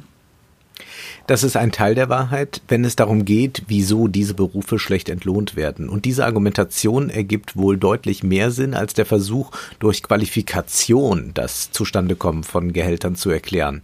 Das 1.31 1.45
ist 1.45 1.57
ein 1.57 1.71
Teil 1.71 1.95
der 1.95 2.09
Wahrheit, 2.09 2.61
wenn 2.67 2.85
es 2.85 2.97
darum 2.97 3.25
geht, 3.25 3.63
wieso 3.69 4.09
diese 4.09 4.35
Berufe 4.35 4.81
schlecht 4.81 5.09
entlohnt 5.09 5.55
werden. 5.55 5.89
Und 5.89 6.05
diese 6.05 6.25
Argumentation 6.25 7.09
ergibt 7.09 7.57
wohl 7.57 7.79
deutlich 7.79 8.25
mehr 8.25 8.51
Sinn 8.51 8.75
als 8.75 8.95
der 8.95 9.07
Versuch, 9.07 9.53
durch 9.79 10.03
Qualifikation 10.03 11.31
das 11.35 11.71
Zustandekommen 11.71 12.43
von 12.43 12.73
Gehältern 12.73 13.15
zu 13.15 13.31
erklären. 13.31 13.83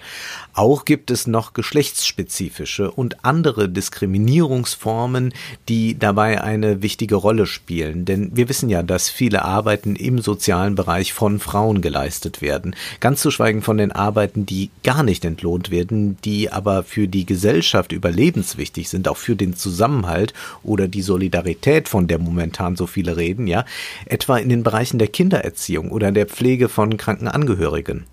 Auch 0.57 0.87
gibt 0.87 1.11
es 1.11 1.27
noch 1.27 1.53
geschlechtsspezifische 1.53 2.91
und 2.91 3.27
andere 3.27 3.69
Diskriminierungsformen, 3.69 5.35
die 5.69 5.99
dabei 5.99 6.41
eine 6.41 6.81
wichtige 6.81 7.17
Rolle 7.17 7.45
spielen. 7.45 8.07
Denn 8.07 8.35
wir 8.35 8.49
wissen 8.49 8.71
ja, 8.71 8.83
dass 8.83 9.11
viele 9.11 9.45
Arbeiten 9.45 9.97
im 9.97 10.19
sozialen 10.19 10.75
Bereich 10.75 11.13
von 11.13 11.41
Frauen 11.41 11.83
geleistet 11.83 12.41
werden. 12.41 12.75
Ganz 13.01 13.21
zu 13.21 13.31
schweigen 13.31 13.61
von 13.61 13.77
den 13.77 13.93
Arbeiten, 13.93 14.47
die 14.47 14.71
gar 14.83 15.03
nicht 15.03 15.27
entlohnt 15.27 15.71
werden, 15.71 16.17
die 16.25 16.51
aber 16.51 16.85
für 16.85 17.07
die 17.07 17.27
Gesellschaft 17.27 17.93
überlebenswichtig 17.93 18.89
sind, 18.89 19.09
auch 19.09 19.19
für 19.19 19.37
den 19.37 19.55
Zusammenhalt 19.57 20.33
oder 20.63 20.89
die 20.89 21.03
Solidarität, 21.03 21.87
von 21.87 22.07
der 22.07 22.19
momentan 22.19 22.77
so 22.77 22.87
viele 22.87 23.19
reden, 23.19 23.47
ja, 23.47 23.67
etwa 24.07 24.39
in 24.39 24.49
den 24.49 24.63
Bereichen 24.63 24.99
der 24.99 25.09
Kindererziehung 25.09 25.91
oder 25.91 26.13
der 26.13 26.25
Pflege 26.25 26.71
von 26.71 26.97
kranken 26.97 27.29
Angehörigen. 27.29 28.07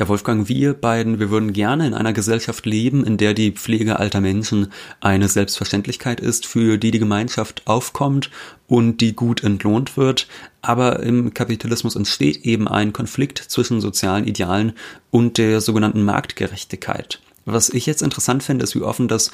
Ja, 0.00 0.08
Wolfgang, 0.08 0.48
wir 0.48 0.72
beiden, 0.72 1.18
wir 1.18 1.28
würden 1.28 1.52
gerne 1.52 1.86
in 1.86 1.92
einer 1.92 2.14
Gesellschaft 2.14 2.64
leben, 2.64 3.04
in 3.04 3.18
der 3.18 3.34
die 3.34 3.52
Pflege 3.52 3.98
alter 3.98 4.22
Menschen 4.22 4.72
eine 5.02 5.28
Selbstverständlichkeit 5.28 6.20
ist, 6.20 6.46
für 6.46 6.78
die 6.78 6.90
die 6.90 6.98
Gemeinschaft 6.98 7.66
aufkommt 7.66 8.30
und 8.66 9.02
die 9.02 9.14
gut 9.14 9.44
entlohnt 9.44 9.98
wird. 9.98 10.26
Aber 10.62 11.00
im 11.00 11.34
Kapitalismus 11.34 11.96
entsteht 11.96 12.46
eben 12.46 12.66
ein 12.66 12.94
Konflikt 12.94 13.40
zwischen 13.40 13.82
sozialen 13.82 14.26
Idealen 14.26 14.72
und 15.10 15.36
der 15.36 15.60
sogenannten 15.60 16.02
Marktgerechtigkeit. 16.02 17.20
Was 17.44 17.68
ich 17.68 17.84
jetzt 17.84 18.00
interessant 18.00 18.42
finde, 18.42 18.64
ist, 18.64 18.74
wie 18.74 18.80
offen 18.80 19.06
das 19.06 19.30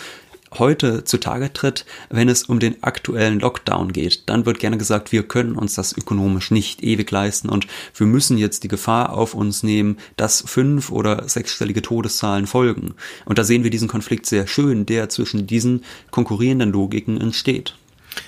heute 0.59 1.05
zutage 1.05 1.53
tritt, 1.53 1.85
wenn 2.11 2.29
es 2.29 2.45
um 2.45 2.59
den 2.59 2.83
aktuellen 2.83 3.41
Lockdown 3.41 3.93
geht. 3.93 4.29
Dann 4.29 4.47
wird 4.47 4.59
gerne 4.59 4.79
gesagt, 4.79 5.13
wir 5.13 5.23
können 5.23 5.57
uns 5.57 5.75
das 5.75 5.97
ökonomisch 5.97 6.51
nicht 6.51 6.83
ewig 6.83 7.11
leisten 7.11 7.49
und 7.49 7.67
wir 7.95 8.07
müssen 8.07 8.39
jetzt 8.39 8.65
die 8.65 8.69
Gefahr 8.69 9.13
auf 9.13 9.35
uns 9.35 9.63
nehmen, 9.63 9.99
dass 10.17 10.45
fünf 10.47 10.91
oder 10.91 11.29
sechsstellige 11.29 11.83
Todeszahlen 11.83 12.47
folgen. 12.47 12.95
Und 13.25 13.39
da 13.39 13.45
sehen 13.45 13.65
wir 13.65 13.71
diesen 13.71 13.89
Konflikt 13.89 14.27
sehr 14.27 14.47
schön, 14.47 14.87
der 14.87 15.09
zwischen 15.09 15.47
diesen 15.47 15.85
konkurrierenden 16.11 16.73
Logiken 16.73 17.21
entsteht. 17.21 17.75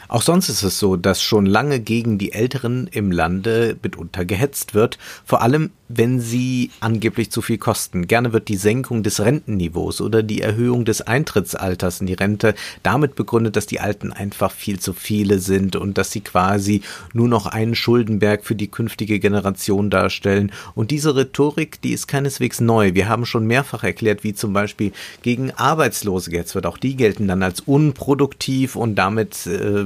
Auch 0.09 0.23
sonst 0.23 0.49
ist 0.49 0.63
es 0.63 0.79
so, 0.79 0.97
dass 0.97 1.23
schon 1.23 1.45
lange 1.45 1.81
gegen 1.81 2.17
die 2.17 2.33
Älteren 2.33 2.89
im 2.91 3.13
Lande 3.13 3.77
mitunter 3.83 4.25
gehetzt 4.25 4.75
wird, 4.75 4.99
vor 5.25 5.43
allem 5.43 5.71
wenn 5.89 6.21
sie 6.21 6.71
angeblich 6.81 7.31
zu 7.31 7.41
viel 7.41 7.59
kosten. 7.59 8.07
Gerne 8.07 8.33
wird 8.33 8.49
die 8.49 8.57
Senkung 8.57 9.03
des 9.03 9.21
Rentenniveaus 9.21 10.01
oder 10.01 10.23
die 10.23 10.43
Erhöhung 10.43 10.85
des 10.85 11.01
Eintrittsalters 11.01 12.01
in 12.01 12.07
die 12.07 12.15
Rente 12.15 12.55
damit 12.83 13.15
begründet, 13.15 13.57
dass 13.57 13.67
die 13.67 13.81
Alten 13.81 14.13
einfach 14.13 14.53
viel 14.53 14.79
zu 14.79 14.93
viele 14.93 15.39
sind 15.39 15.77
und 15.77 15.97
dass 15.97 16.11
sie 16.11 16.21
quasi 16.21 16.83
nur 17.15 17.29
noch 17.29 17.47
einen 17.47 17.75
Schuldenberg 17.75 18.45
für 18.45 18.55
die 18.55 18.69
künftige 18.69 19.19
Generation 19.19 19.89
darstellen. 19.89 20.53
Und 20.75 20.91
diese 20.91 21.17
Rhetorik, 21.17 21.81
die 21.81 21.93
ist 21.93 22.07
keineswegs 22.07 22.61
neu. 22.61 22.95
Wir 22.95 23.09
haben 23.09 23.25
schon 23.25 23.47
mehrfach 23.47 23.83
erklärt, 23.83 24.25
wie 24.25 24.35
zum 24.35 24.53
Beispiel 24.53 24.93
gegen 25.23 25.53
Arbeitslose 25.53 26.31
jetzt 26.33 26.55
wird. 26.55 26.67
Auch 26.67 26.79
die 26.79 26.97
gelten 26.97 27.29
dann 27.29 27.43
als 27.43 27.61
unproduktiv 27.61 28.77
und 28.77 28.97
damit 28.97 29.47
äh, 29.47 29.85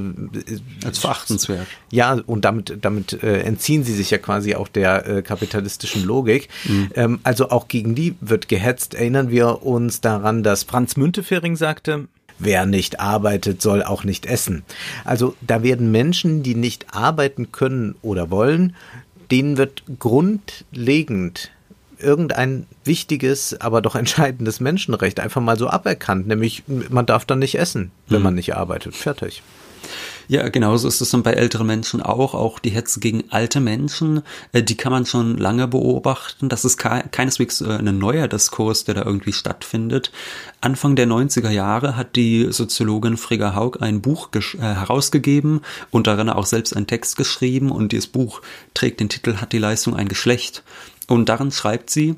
als 0.85 0.99
verachtenswert. 0.99 1.67
Ja, 1.91 2.13
und 2.25 2.45
damit, 2.45 2.77
damit 2.81 3.23
äh, 3.23 3.41
entziehen 3.41 3.83
sie 3.83 3.93
sich 3.93 4.11
ja 4.11 4.17
quasi 4.17 4.55
auch 4.55 4.67
der 4.67 5.07
äh, 5.07 5.21
kapitalistischen 5.21 6.03
Logik. 6.03 6.49
Mhm. 6.65 6.89
Ähm, 6.95 7.19
also 7.23 7.49
auch 7.49 7.67
gegen 7.67 7.95
die 7.95 8.15
wird 8.21 8.47
gehetzt. 8.47 8.93
Erinnern 8.93 9.29
wir 9.29 9.63
uns 9.63 10.01
daran, 10.01 10.43
dass 10.43 10.63
Franz 10.63 10.97
Müntefering 10.97 11.55
sagte, 11.55 12.07
Wer 12.39 12.65
nicht 12.65 12.99
arbeitet, 12.99 13.61
soll 13.61 13.83
auch 13.83 14.03
nicht 14.03 14.25
essen. 14.25 14.63
Also 15.05 15.35
da 15.41 15.61
werden 15.61 15.91
Menschen, 15.91 16.41
die 16.41 16.55
nicht 16.55 16.87
arbeiten 16.91 17.51
können 17.51 17.95
oder 18.01 18.31
wollen, 18.31 18.75
denen 19.31 19.57
wird 19.57 19.83
grundlegend 19.99 21.51
irgendein 21.99 22.65
wichtiges, 22.83 23.59
aber 23.59 23.81
doch 23.81 23.95
entscheidendes 23.95 24.59
Menschenrecht 24.59 25.19
einfach 25.19 25.41
mal 25.41 25.57
so 25.57 25.69
aberkannt, 25.69 26.27
nämlich 26.27 26.63
man 26.67 27.05
darf 27.05 27.25
dann 27.25 27.39
nicht 27.39 27.55
essen, 27.55 27.91
wenn 28.07 28.19
mhm. 28.19 28.23
man 28.23 28.35
nicht 28.35 28.55
arbeitet. 28.55 28.95
Fertig. 28.95 29.41
Ja, 30.27 30.47
genauso 30.49 30.87
ist 30.87 31.01
es 31.01 31.11
dann 31.11 31.23
bei 31.23 31.33
älteren 31.33 31.67
Menschen 31.67 32.01
auch. 32.01 32.33
Auch 32.33 32.59
die 32.59 32.69
Hetze 32.69 32.99
gegen 32.99 33.25
alte 33.29 33.59
Menschen, 33.59 34.21
äh, 34.51 34.63
die 34.63 34.75
kann 34.75 34.91
man 34.91 35.05
schon 35.05 35.37
lange 35.37 35.67
beobachten. 35.67 36.49
Das 36.49 36.65
ist 36.65 36.77
keineswegs 36.77 37.61
äh, 37.61 37.77
ein 37.77 37.97
neuer 37.97 38.27
Diskurs, 38.27 38.83
der 38.85 38.95
da 38.95 39.03
irgendwie 39.03 39.33
stattfindet. 39.33 40.11
Anfang 40.61 40.95
der 40.95 41.07
90er 41.07 41.49
Jahre 41.49 41.97
hat 41.97 42.15
die 42.15 42.47
Soziologin 42.51 43.17
Frigga 43.17 43.55
Haug 43.55 43.77
ein 43.81 44.01
Buch 44.01 44.29
äh, 44.33 44.59
herausgegeben 44.59 45.61
und 45.91 46.07
darin 46.07 46.29
auch 46.29 46.45
selbst 46.45 46.75
einen 46.75 46.87
Text 46.87 47.17
geschrieben 47.17 47.71
und 47.71 47.91
dieses 47.91 48.07
Buch 48.07 48.41
trägt 48.73 48.99
den 48.99 49.09
Titel 49.09 49.35
Hat 49.35 49.51
die 49.51 49.59
Leistung 49.59 49.95
ein 49.95 50.07
Geschlecht? 50.07 50.63
Und 51.07 51.27
darin 51.27 51.51
schreibt 51.51 51.89
sie, 51.89 52.15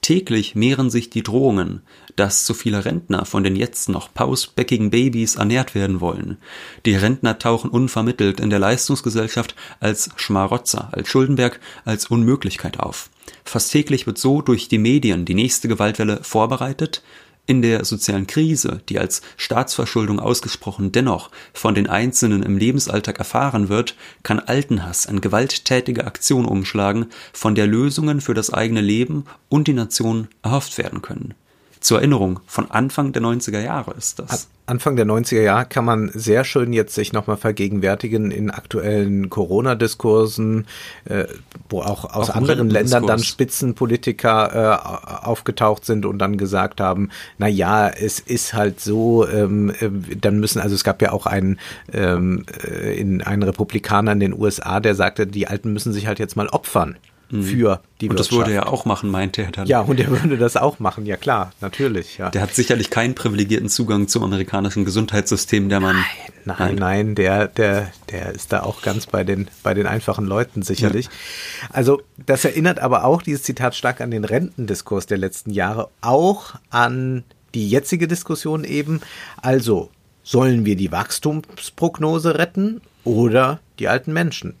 Täglich 0.00 0.54
mehren 0.54 0.90
sich 0.90 1.10
die 1.10 1.22
Drohungen, 1.22 1.82
dass 2.16 2.44
zu 2.44 2.54
viele 2.54 2.84
Rentner 2.84 3.24
von 3.24 3.42
den 3.42 3.56
jetzt 3.56 3.88
noch 3.88 4.12
pausbäckigen 4.14 4.90
Babys 4.90 5.36
ernährt 5.36 5.74
werden 5.74 6.00
wollen. 6.00 6.38
Die 6.86 6.94
Rentner 6.94 7.38
tauchen 7.38 7.70
unvermittelt 7.70 8.40
in 8.40 8.50
der 8.50 8.58
Leistungsgesellschaft 8.58 9.54
als 9.80 10.10
Schmarotzer, 10.16 10.88
als 10.92 11.08
Schuldenberg, 11.08 11.60
als 11.84 12.06
Unmöglichkeit 12.06 12.80
auf. 12.80 13.10
Fast 13.44 13.72
täglich 13.72 14.06
wird 14.06 14.18
so 14.18 14.40
durch 14.40 14.68
die 14.68 14.78
Medien 14.78 15.24
die 15.24 15.34
nächste 15.34 15.68
Gewaltwelle 15.68 16.20
vorbereitet, 16.22 17.02
in 17.48 17.62
der 17.62 17.84
sozialen 17.86 18.26
Krise, 18.26 18.82
die 18.90 18.98
als 18.98 19.22
Staatsverschuldung 19.38 20.20
ausgesprochen 20.20 20.92
dennoch 20.92 21.30
von 21.54 21.74
den 21.74 21.88
Einzelnen 21.88 22.42
im 22.42 22.58
Lebensalltag 22.58 23.18
erfahren 23.18 23.70
wird, 23.70 23.96
kann 24.22 24.38
Altenhass 24.38 25.06
in 25.06 25.22
gewalttätige 25.22 26.06
Aktion 26.06 26.44
umschlagen, 26.44 27.06
von 27.32 27.54
der 27.54 27.66
Lösungen 27.66 28.20
für 28.20 28.34
das 28.34 28.52
eigene 28.52 28.82
Leben 28.82 29.24
und 29.48 29.66
die 29.66 29.72
Nation 29.72 30.28
erhofft 30.42 30.76
werden 30.76 31.00
können. 31.00 31.34
Zur 31.80 31.98
Erinnerung, 31.98 32.40
von 32.46 32.70
Anfang 32.70 33.12
der 33.12 33.22
90er 33.22 33.60
Jahre 33.60 33.94
ist 33.94 34.18
das. 34.18 34.48
Anfang 34.68 34.96
der 34.96 35.06
90er 35.06 35.40
Jahre 35.40 35.66
kann 35.66 35.84
man 35.84 36.10
sehr 36.12 36.44
schön 36.44 36.72
jetzt 36.72 36.94
sich 36.94 37.12
nochmal 37.12 37.38
vergegenwärtigen 37.38 38.30
in 38.30 38.50
aktuellen 38.50 39.30
Corona-Diskursen, 39.30 40.66
äh, 41.06 41.24
wo 41.70 41.80
auch 41.80 42.04
aus 42.04 42.30
auch 42.30 42.36
anderen 42.36 42.68
Ländern 42.68 43.06
dann 43.06 43.20
Spitzenpolitiker 43.20 44.54
äh, 44.54 45.26
aufgetaucht 45.26 45.86
sind 45.86 46.04
und 46.04 46.18
dann 46.18 46.36
gesagt 46.36 46.80
haben, 46.80 47.08
na 47.38 47.48
ja, 47.48 47.88
es 47.88 48.20
ist 48.20 48.52
halt 48.52 48.80
so, 48.80 49.26
ähm, 49.26 49.72
äh, 49.80 50.16
dann 50.16 50.38
müssen, 50.38 50.60
also 50.60 50.74
es 50.74 50.84
gab 50.84 51.00
ja 51.00 51.12
auch 51.12 51.24
einen, 51.24 51.58
ähm, 51.92 52.44
äh, 52.62 52.98
in, 52.98 53.22
einen 53.22 53.44
Republikaner 53.44 54.12
in 54.12 54.20
den 54.20 54.38
USA, 54.38 54.80
der 54.80 54.94
sagte, 54.94 55.26
die 55.26 55.48
Alten 55.48 55.72
müssen 55.72 55.94
sich 55.94 56.06
halt 56.06 56.18
jetzt 56.18 56.36
mal 56.36 56.48
opfern. 56.48 56.96
Mhm. 57.30 57.42
für 57.42 57.80
die 58.00 58.08
und 58.08 58.16
Wirtschaft. 58.16 58.32
Und 58.32 58.38
das 58.40 58.46
würde 58.46 58.52
er 58.52 58.72
auch 58.72 58.84
machen, 58.84 59.10
meinte 59.10 59.42
er 59.42 59.50
dann. 59.50 59.66
Ja, 59.66 59.80
und 59.80 60.00
er 60.00 60.10
würde 60.10 60.38
das 60.38 60.56
auch 60.56 60.78
machen, 60.78 61.06
ja 61.06 61.16
klar, 61.16 61.52
natürlich. 61.60 62.18
Ja. 62.18 62.30
Der 62.30 62.42
hat 62.42 62.54
sicherlich 62.54 62.90
keinen 62.90 63.14
privilegierten 63.14 63.68
Zugang 63.68 64.08
zum 64.08 64.22
amerikanischen 64.22 64.84
Gesundheitssystem, 64.84 65.68
der 65.68 65.80
man. 65.80 65.96
Nein, 65.96 66.04
nein, 66.44 66.56
nein, 66.58 66.76
nein 66.76 67.14
der, 67.14 67.48
der, 67.48 67.92
der 68.10 68.32
ist 68.32 68.52
da 68.52 68.62
auch 68.62 68.82
ganz 68.82 69.06
bei 69.06 69.24
den, 69.24 69.48
bei 69.62 69.74
den 69.74 69.86
einfachen 69.86 70.26
Leuten 70.26 70.62
sicherlich. 70.62 71.06
Ja. 71.06 71.68
Also, 71.72 72.00
das 72.24 72.44
erinnert 72.44 72.78
aber 72.78 73.04
auch 73.04 73.22
dieses 73.22 73.42
Zitat 73.42 73.74
stark 73.74 74.00
an 74.00 74.10
den 74.10 74.24
Rentendiskurs 74.24 75.06
der 75.06 75.18
letzten 75.18 75.50
Jahre, 75.50 75.88
auch 76.00 76.54
an 76.70 77.24
die 77.54 77.68
jetzige 77.68 78.08
Diskussion 78.08 78.64
eben. 78.64 79.00
Also, 79.42 79.90
sollen 80.22 80.64
wir 80.64 80.76
die 80.76 80.92
Wachstumsprognose 80.92 82.38
retten 82.38 82.80
oder 83.04 83.60
die 83.78 83.88
alten 83.88 84.12
Menschen? 84.12 84.54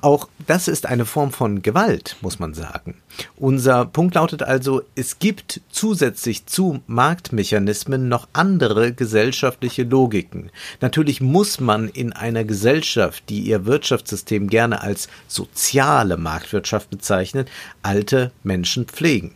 Auch 0.00 0.28
das 0.46 0.68
ist 0.68 0.86
eine 0.86 1.04
Form 1.04 1.32
von 1.32 1.62
Gewalt, 1.62 2.16
muss 2.20 2.38
man 2.38 2.54
sagen. 2.54 2.96
Unser 3.36 3.84
Punkt 3.84 4.14
lautet 4.14 4.42
also, 4.42 4.82
es 4.94 5.18
gibt 5.18 5.60
zusätzlich 5.70 6.46
zu 6.46 6.80
Marktmechanismen 6.86 8.08
noch 8.08 8.28
andere 8.32 8.92
gesellschaftliche 8.92 9.82
Logiken. 9.84 10.50
Natürlich 10.80 11.20
muss 11.20 11.60
man 11.60 11.88
in 11.88 12.12
einer 12.12 12.44
Gesellschaft, 12.44 13.24
die 13.28 13.40
ihr 13.40 13.66
Wirtschaftssystem 13.66 14.48
gerne 14.48 14.80
als 14.80 15.08
soziale 15.28 16.16
Marktwirtschaft 16.16 16.90
bezeichnet, 16.90 17.48
alte 17.82 18.32
Menschen 18.42 18.86
pflegen. 18.86 19.34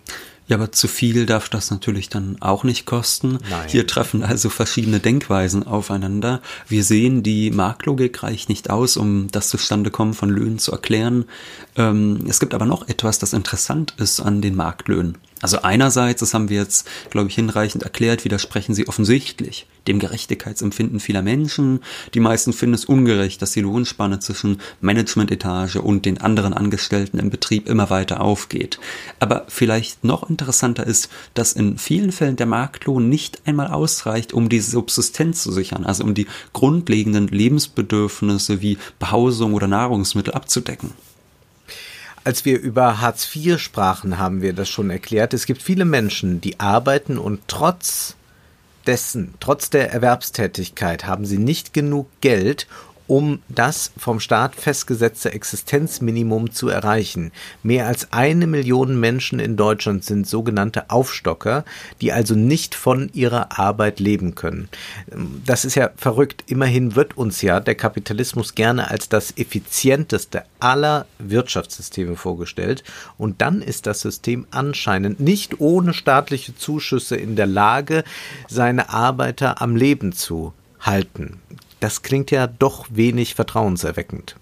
Ja, 0.48 0.56
aber 0.56 0.70
zu 0.70 0.87
viel 0.87 1.26
darf 1.26 1.48
das 1.48 1.70
natürlich 1.70 2.09
dann 2.09 2.37
auch 2.40 2.62
nicht 2.62 2.87
kosten. 2.87 3.38
Nein. 3.50 3.68
Hier 3.68 3.87
treffen 3.87 4.22
also 4.22 4.48
verschiedene 4.48 5.00
Denkweisen 5.00 5.66
aufeinander. 5.66 6.40
Wir 6.68 6.85
sehen, 6.85 7.22
die 7.22 7.50
Marktlogik 7.50 8.22
reicht 8.22 8.48
nicht 8.48 8.70
aus, 8.70 8.96
um 8.96 9.28
das 9.32 9.48
Zustandekommen 9.48 10.14
von 10.14 10.30
Löhnen 10.30 10.59
zu 10.59 10.70
erklären. 10.70 11.24
Ähm, 11.74 12.24
es 12.28 12.38
gibt 12.38 12.54
aber 12.54 12.66
noch 12.66 12.88
etwas, 12.88 13.18
das 13.18 13.32
interessant 13.32 13.94
ist 13.98 14.20
an 14.20 14.40
den 14.40 14.54
Marktlöhnen. 14.54 15.18
Also 15.42 15.61
einerseits, 15.61 16.20
das 16.20 16.33
haben 16.33 16.49
wir 16.49 16.57
jetzt, 16.57 16.88
glaube 17.11 17.29
ich, 17.29 17.35
hinreichend 17.35 17.83
erklärt, 17.83 18.25
widersprechen 18.25 18.75
sie 18.75 18.88
offensichtlich 18.88 19.66
dem 19.87 19.99
Gerechtigkeitsempfinden 19.99 20.99
vieler 20.99 21.20
Menschen. 21.20 21.81
Die 22.14 22.20
meisten 22.20 22.55
finden 22.55 22.75
es 22.75 22.87
ungerecht, 22.87 23.42
dass 23.42 23.53
die 23.53 23.61
Lohnspanne 23.61 24.18
zwischen 24.18 24.61
Managementetage 24.81 25.83
und 25.83 26.07
den 26.07 26.18
anderen 26.20 26.55
Angestellten 26.55 27.18
im 27.18 27.29
Betrieb 27.29 27.68
immer 27.68 27.90
weiter 27.90 28.22
aufgeht. 28.22 28.81
Aber 29.20 29.44
vielleicht 29.49 30.05
noch 30.05 30.29
interessanter 30.29 30.87
ist, 30.87 31.11
dass 31.35 31.53
in 31.53 31.77
vielen 31.77 32.12
Fällen 32.12 32.37
der 32.37 32.46
Marktlohn 32.46 33.09
nicht 33.09 33.46
einmal 33.46 33.68
ausreicht, 33.68 34.33
um 34.33 34.49
die 34.49 34.61
Subsistenz 34.61 35.42
zu 35.42 35.53
sichern, 35.53 35.85
also 35.85 36.03
um 36.03 36.14
die 36.14 36.27
grundlegenden 36.55 37.29
Lebensbedürfnisse 37.29 38.62
wie 38.62 38.79
Behausung 38.99 39.53
oder 39.53 39.68
Nahrungsmittel 39.68 40.33
abzudecken. 40.33 40.92
Als 42.26 42.44
wir 42.44 42.58
über 42.58 43.00
Hartz 43.00 43.36
IV 43.36 43.60
sprachen, 43.60 44.18
haben 44.18 44.42
wir 44.42 44.52
das 44.52 44.68
schon 44.68 44.90
erklärt. 44.90 45.32
Es 45.32 45.46
gibt 45.46 45.62
viele 45.62 45.84
Menschen, 45.84 46.40
die 46.40 46.58
arbeiten 46.58 47.18
und 47.18 47.38
trotz 47.46 48.16
dessen, 48.84 49.34
trotz 49.38 49.70
der 49.70 49.92
Erwerbstätigkeit, 49.92 51.06
haben 51.06 51.24
sie 51.24 51.38
nicht 51.38 51.72
genug 51.72 52.08
Geld, 52.20 52.66
um 53.06 53.40
das 53.48 53.92
vom 53.96 54.20
Staat 54.20 54.54
festgesetzte 54.54 55.32
Existenzminimum 55.32 56.52
zu 56.52 56.68
erreichen. 56.68 57.32
Mehr 57.62 57.86
als 57.86 58.12
eine 58.12 58.46
Million 58.46 58.98
Menschen 58.98 59.38
in 59.38 59.56
Deutschland 59.56 60.04
sind 60.04 60.26
sogenannte 60.26 60.90
Aufstocker, 60.90 61.64
die 62.00 62.12
also 62.12 62.34
nicht 62.34 62.74
von 62.74 63.10
ihrer 63.12 63.58
Arbeit 63.58 64.00
leben 64.00 64.34
können. 64.34 64.68
Das 65.44 65.64
ist 65.64 65.74
ja 65.74 65.90
verrückt. 65.96 66.44
Immerhin 66.46 66.96
wird 66.96 67.16
uns 67.16 67.42
ja 67.42 67.60
der 67.60 67.74
Kapitalismus 67.74 68.54
gerne 68.54 68.90
als 68.90 69.08
das 69.08 69.36
effizienteste 69.36 70.44
aller 70.60 71.06
Wirtschaftssysteme 71.18 72.16
vorgestellt. 72.16 72.82
Und 73.18 73.40
dann 73.40 73.62
ist 73.62 73.86
das 73.86 74.00
System 74.00 74.46
anscheinend 74.50 75.20
nicht 75.20 75.60
ohne 75.60 75.94
staatliche 75.94 76.56
Zuschüsse 76.56 77.16
in 77.16 77.36
der 77.36 77.46
Lage, 77.46 78.04
seine 78.48 78.90
Arbeiter 78.90 79.60
am 79.62 79.76
Leben 79.76 80.12
zu 80.12 80.52
halten 80.80 81.40
das 81.80 82.02
klingt 82.02 82.30
ja 82.30 82.46
doch 82.46 82.86
wenig 82.90 83.34
vertrauenserweckend. 83.34 84.36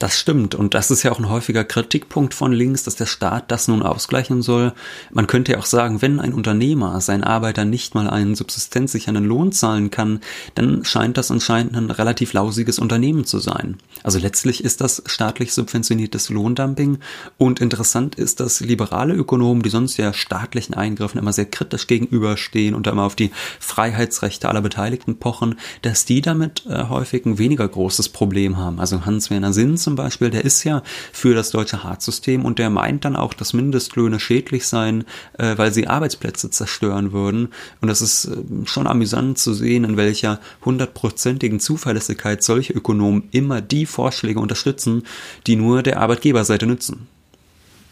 Das 0.00 0.18
stimmt. 0.18 0.54
Und 0.54 0.72
das 0.72 0.90
ist 0.90 1.02
ja 1.02 1.12
auch 1.12 1.18
ein 1.18 1.28
häufiger 1.28 1.62
Kritikpunkt 1.62 2.32
von 2.32 2.52
links, 2.52 2.84
dass 2.84 2.96
der 2.96 3.04
Staat 3.04 3.50
das 3.50 3.68
nun 3.68 3.82
ausgleichen 3.82 4.40
soll. 4.40 4.72
Man 5.12 5.26
könnte 5.26 5.52
ja 5.52 5.58
auch 5.58 5.66
sagen, 5.66 6.00
wenn 6.00 6.20
ein 6.20 6.32
Unternehmer 6.32 7.02
seinen 7.02 7.22
Arbeitern 7.22 7.68
nicht 7.68 7.94
mal 7.94 8.08
einen 8.08 8.34
subsistenzsichernden 8.34 9.26
Lohn 9.26 9.52
zahlen 9.52 9.90
kann, 9.90 10.20
dann 10.54 10.86
scheint 10.86 11.18
das 11.18 11.30
anscheinend 11.30 11.76
ein 11.76 11.90
relativ 11.90 12.32
lausiges 12.32 12.78
Unternehmen 12.78 13.26
zu 13.26 13.40
sein. 13.40 13.76
Also 14.02 14.18
letztlich 14.18 14.64
ist 14.64 14.80
das 14.80 15.02
staatlich 15.04 15.52
subventioniertes 15.52 16.30
Lohndumping. 16.30 17.00
Und 17.36 17.60
interessant 17.60 18.14
ist, 18.14 18.40
dass 18.40 18.60
liberale 18.60 19.12
Ökonomen, 19.12 19.62
die 19.62 19.68
sonst 19.68 19.98
ja 19.98 20.14
staatlichen 20.14 20.72
Eingriffen 20.72 21.20
immer 21.20 21.34
sehr 21.34 21.44
kritisch 21.44 21.86
gegenüberstehen 21.86 22.74
und 22.74 22.86
immer 22.86 23.02
auf 23.02 23.16
die 23.16 23.32
Freiheitsrechte 23.58 24.48
aller 24.48 24.62
Beteiligten 24.62 25.18
pochen, 25.18 25.58
dass 25.82 26.06
die 26.06 26.22
damit 26.22 26.64
äh, 26.64 26.84
häufig 26.88 27.26
ein 27.26 27.36
weniger 27.36 27.68
großes 27.68 28.08
Problem 28.08 28.56
haben. 28.56 28.80
Also 28.80 29.04
Hans-Werner 29.04 29.52
Sinn 29.52 29.76
zum 29.90 29.96
Beispiel, 29.96 30.30
der 30.30 30.44
ist 30.44 30.62
ja 30.62 30.84
für 31.12 31.34
das 31.34 31.50
deutsche 31.50 31.82
Hartz-System 31.82 32.44
und 32.44 32.60
der 32.60 32.70
meint 32.70 33.04
dann 33.04 33.16
auch, 33.16 33.34
dass 33.34 33.54
Mindestlöhne 33.54 34.20
schädlich 34.20 34.68
seien, 34.68 35.02
äh, 35.36 35.58
weil 35.58 35.72
sie 35.72 35.88
Arbeitsplätze 35.88 36.48
zerstören 36.48 37.10
würden. 37.10 37.48
Und 37.80 37.88
das 37.88 38.00
ist 38.00 38.26
äh, 38.26 38.36
schon 38.66 38.86
amüsant 38.86 39.38
zu 39.38 39.52
sehen, 39.52 39.82
in 39.82 39.96
welcher 39.96 40.38
hundertprozentigen 40.64 41.58
Zuverlässigkeit 41.58 42.44
solche 42.44 42.72
Ökonomen 42.72 43.24
immer 43.32 43.60
die 43.60 43.84
Vorschläge 43.84 44.38
unterstützen, 44.38 45.02
die 45.48 45.56
nur 45.56 45.82
der 45.82 45.98
Arbeitgeberseite 45.98 46.68
nützen. 46.68 47.08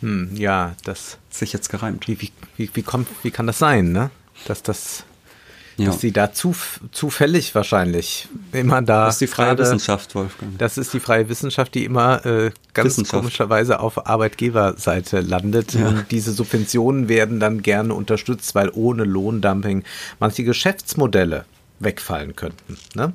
Hm, 0.01 0.37
ja, 0.37 0.77
das 0.85 1.19
sich 1.31 1.53
jetzt 1.53 1.69
gereimt. 1.69 2.07
Wie, 2.07 2.21
wie, 2.21 2.31
wie, 2.57 2.71
wie, 2.75 2.83
kommt, 2.83 3.09
wie 3.25 3.33
kann 3.33 3.49
das 3.49 3.59
sein, 3.59 3.91
ne? 3.91 4.13
Dass 4.47 4.63
das 4.63 5.03
ja. 5.79 5.87
dass 5.87 6.01
sie 6.01 6.13
da 6.13 6.33
zu, 6.33 6.55
zufällig 6.93 7.55
wahrscheinlich 7.55 8.29
immer 8.53 8.83
da. 8.83 9.07
Das 9.07 9.15
ist 9.15 9.21
die 9.21 9.27
freie 9.29 9.47
grade, 9.49 9.63
Wissenschaft, 9.63 10.15
Wolfgang. 10.15 10.59
Das 10.59 10.77
ist 10.77 10.93
die 10.93 11.01
freie 11.01 11.29
Wissenschaft, 11.29 11.75
die 11.75 11.85
immer 11.85 12.25
äh, 12.27 12.51
ganz 12.75 13.03
komischerweise 13.09 13.81
auf 13.81 14.07
Arbeitgeberseite 14.07 15.21
landet. 15.21 15.75
Ja. 15.75 15.89
Und 15.89 16.07
diese 16.11 16.33
Subventionen 16.33 17.09
werden 17.09 17.41
dann 17.41 17.63
gerne 17.63 17.95
unterstützt, 17.95 18.55
weil 18.55 18.71
ohne 18.75 19.05
Lohndumping 19.05 19.85
manche 20.19 20.45
Geschäftsmodelle 20.45 21.45
wegfallen 21.81 22.35
könnten. 22.35 22.77
Ne? 22.95 23.13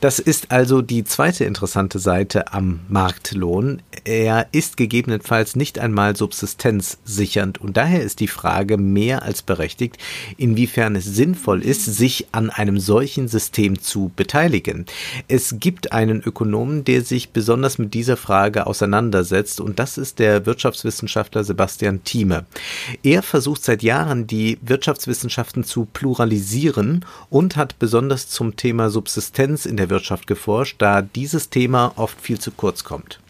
Das 0.00 0.18
ist 0.18 0.50
also 0.50 0.82
die 0.82 1.04
zweite 1.04 1.44
interessante 1.44 1.98
Seite 1.98 2.52
am 2.52 2.80
Marktlohn. 2.88 3.82
Er 4.04 4.48
ist 4.52 4.76
gegebenenfalls 4.76 5.54
nicht 5.54 5.78
einmal 5.78 6.16
subsistenzsichernd 6.16 7.60
und 7.60 7.76
daher 7.76 8.02
ist 8.02 8.20
die 8.20 8.28
Frage 8.28 8.78
mehr 8.78 9.22
als 9.22 9.42
berechtigt, 9.42 9.98
inwiefern 10.36 10.96
es 10.96 11.04
sinnvoll 11.04 11.62
ist, 11.62 11.84
sich 11.84 12.26
an 12.32 12.50
einem 12.50 12.80
solchen 12.80 13.28
System 13.28 13.80
zu 13.80 14.10
beteiligen. 14.16 14.86
Es 15.28 15.56
gibt 15.60 15.92
einen 15.92 16.22
Ökonomen, 16.22 16.84
der 16.84 17.02
sich 17.02 17.30
besonders 17.30 17.78
mit 17.78 17.94
dieser 17.94 18.16
Frage 18.16 18.66
auseinandersetzt 18.66 19.60
und 19.60 19.78
das 19.78 19.98
ist 19.98 20.18
der 20.18 20.46
Wirtschaftswissenschaftler 20.46 21.44
Sebastian 21.44 22.02
Thieme. 22.02 22.46
Er 23.02 23.22
versucht 23.22 23.62
seit 23.64 23.82
Jahren 23.82 24.26
die 24.26 24.58
Wirtschaftswissenschaften 24.62 25.64
zu 25.64 25.84
pluralisieren 25.84 27.04
und 27.30 27.56
hat 27.56 27.78
besonders 27.78 27.91
besonders 27.92 28.26
zum 28.26 28.56
Thema 28.56 28.88
Subsistenz 28.88 29.66
in 29.66 29.76
der 29.76 29.90
Wirtschaft 29.90 30.26
geforscht, 30.26 30.76
da 30.80 31.02
dieses 31.02 31.50
Thema 31.50 31.92
oft 31.96 32.18
viel 32.18 32.40
zu 32.40 32.50
kurz 32.50 32.84
kommt. 32.84 33.20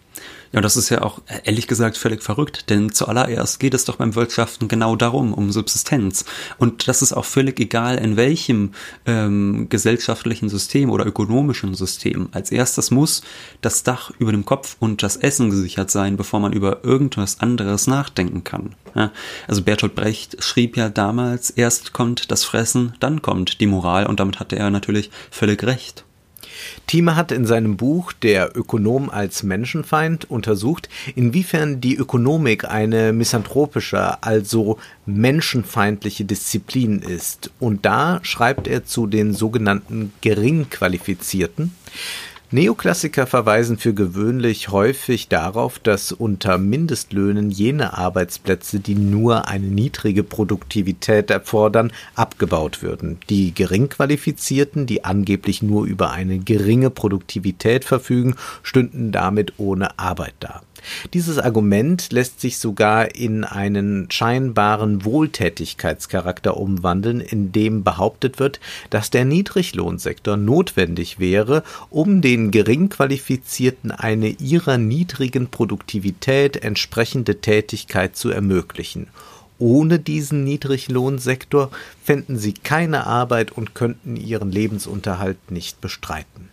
Ja, 0.53 0.61
das 0.61 0.77
ist 0.77 0.91
ja 0.91 1.01
auch 1.01 1.23
ehrlich 1.45 1.67
gesagt 1.67 1.97
völlig 1.97 2.23
verrückt, 2.23 2.69
denn 2.69 2.93
zuallererst 2.93 3.59
geht 3.59 3.73
es 3.73 3.87
doch 3.87 3.97
beim 3.97 4.15
Wirtschaften 4.15 4.69
genau 4.69 4.97
darum, 4.97 5.33
um 5.33 5.51
Subsistenz. 5.51 6.27
Und 6.59 6.89
das 6.89 7.01
ist 7.01 7.15
auch 7.15 7.25
völlig 7.25 7.59
egal, 7.59 7.97
in 7.97 8.19
welchem 8.19 8.73
ähm, 9.07 9.69
gesellschaftlichen 9.71 10.51
System 10.51 10.91
oder 10.91 11.07
ökonomischen 11.07 11.75
System. 11.75 12.29
Als 12.33 12.53
erstes 12.53 12.91
muss 12.91 13.23
das 13.63 13.83
Dach 13.83 14.11
über 14.19 14.31
dem 14.31 14.45
Kopf 14.45 14.77
und 14.79 15.03
das 15.03 15.17
Essen 15.17 15.49
gesichert 15.49 15.91
sein, 15.91 16.19
bevor 16.19 16.39
man 16.39 16.53
über 16.53 16.85
irgendwas 16.85 17.41
anderes 17.41 17.87
nachdenken 17.87 18.45
kann. 18.45 18.75
Ja, 18.95 19.11
also 19.49 19.63
Bertolt 19.63 19.95
Brecht 19.95 20.45
schrieb 20.45 20.77
ja 20.77 20.91
damals, 20.91 21.49
erst 21.49 21.95
kommt 21.95 22.31
das 22.31 22.45
Fressen, 22.45 22.93
dann 23.01 23.23
kommt 23.23 23.61
die 23.63 23.67
Moral 23.67 24.07
und 24.07 24.21
damit 24.21 24.39
hatte 24.39 24.57
er 24.57 24.69
natürlich 24.69 25.11
völlig 25.31 25.65
recht. 25.65 26.05
Thieme 26.87 27.17
hat 27.17 27.33
in 27.33 27.47
seinem 27.47 27.77
Buch 27.77 28.13
Der 28.13 28.57
Ökonom 28.57 29.09
als 29.09 29.43
Menschenfeind 29.43 30.31
untersucht, 30.31 30.89
inwiefern 31.15 31.81
die 31.81 31.97
Ökonomik 31.97 32.65
eine 32.65 33.13
misanthropische, 33.13 34.23
also 34.23 34.79
menschenfeindliche 35.07 36.25
Disziplin 36.25 37.01
ist. 37.01 37.51
Und 37.61 37.87
da 37.87 38.21
schreibt 38.23 38.69
er 38.69 38.85
zu 38.85 39.07
den 39.07 39.33
sogenannten 39.33 40.13
Geringqualifizierten. 40.21 41.75
Neoklassiker 42.55 43.27
verweisen 43.27 43.79
für 43.79 43.95
gewöhnlich 43.95 44.69
häufig 44.69 45.29
darauf, 45.29 45.79
dass 45.79 46.13
unter 46.13 46.59
Mindestlöhnen 46.59 47.51
jene 47.51 47.97
Arbeitsplätze, 47.97 48.79
die 48.79 48.95
nur 48.95 49.49
eine 49.49 49.69
niedrige 49.69 50.23
Produktivität 50.23 51.31
erfordern, 51.31 51.93
abgebaut 52.15 52.83
würden. 52.83 53.19
Die 53.31 53.55
Geringqualifizierten, 53.55 54.85
die 54.85 55.03
angeblich 55.03 55.63
nur 55.63 55.87
über 55.87 56.11
eine 56.11 56.41
geringe 56.41 56.91
Produktivität 56.91 57.87
verfügen, 57.87 58.35
stünden 58.63 59.13
damit 59.13 59.55
ohne 59.57 59.99
Arbeit 59.99 60.35
da. 60.41 60.61
Dieses 61.15 61.39
Argument 61.39 62.13
lässt 62.13 62.41
sich 62.41 62.59
sogar 62.59 63.15
in 63.15 63.45
einen 63.45 64.11
scheinbaren 64.11 65.05
Wohltätigkeitscharakter 65.05 66.57
umwandeln, 66.57 67.21
in 67.21 67.53
dem 67.53 67.85
behauptet 67.85 68.39
wird, 68.39 68.61
dass 68.91 69.11
der 69.11 69.25
Niedriglohnsektor 69.25 70.37
notwendig 70.37 71.19
wäre, 71.19 71.63
um 71.91 72.21
den 72.21 72.51
Geringqualifizierten 72.51 73.91
eine 73.91 74.29
ihrer 74.29 74.79
niedrigen 74.79 75.49
Produktivität 75.49 76.57
entsprechende 76.57 77.41
Tätigkeit 77.41 78.17
zu 78.17 78.31
ermöglichen. 78.31 79.09
Ohne 79.59 80.01
diesen 80.01 80.43
Niedriglohnsektor 80.43 81.71
fänden 82.03 82.37
sie 82.37 82.53
keine 82.53 83.07
Arbeit 83.07 83.53
und 83.53 83.75
könnten 83.75 84.17
ihren 84.17 84.51
Lebensunterhalt 84.51 85.53
nicht 85.53 85.81
bestreiten. 85.81 86.52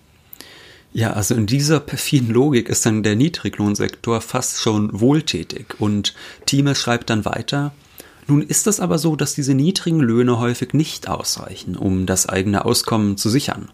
Ja, 0.91 1.13
also 1.13 1.35
in 1.35 1.45
dieser 1.45 1.79
perfiden 1.79 2.29
Logik 2.29 2.67
ist 2.67 2.85
dann 2.85 3.03
der 3.03 3.15
Niedriglohnsektor 3.15 4.21
fast 4.21 4.61
schon 4.61 4.99
wohltätig. 4.99 5.79
Und 5.79 6.15
Thieme 6.45 6.73
schreibt 6.73 7.09
dann 7.09 7.25
weiter, 7.25 7.73
nun 8.27 8.41
ist 8.41 8.67
es 8.67 8.79
aber 8.79 8.97
so, 8.97 9.15
dass 9.15 9.35
diese 9.35 9.53
niedrigen 9.53 9.99
Löhne 9.99 10.39
häufig 10.39 10.73
nicht 10.73 11.07
ausreichen, 11.07 11.75
um 11.75 12.05
das 12.05 12.27
eigene 12.27 12.65
Auskommen 12.65 13.17
zu 13.17 13.29
sichern. 13.29 13.69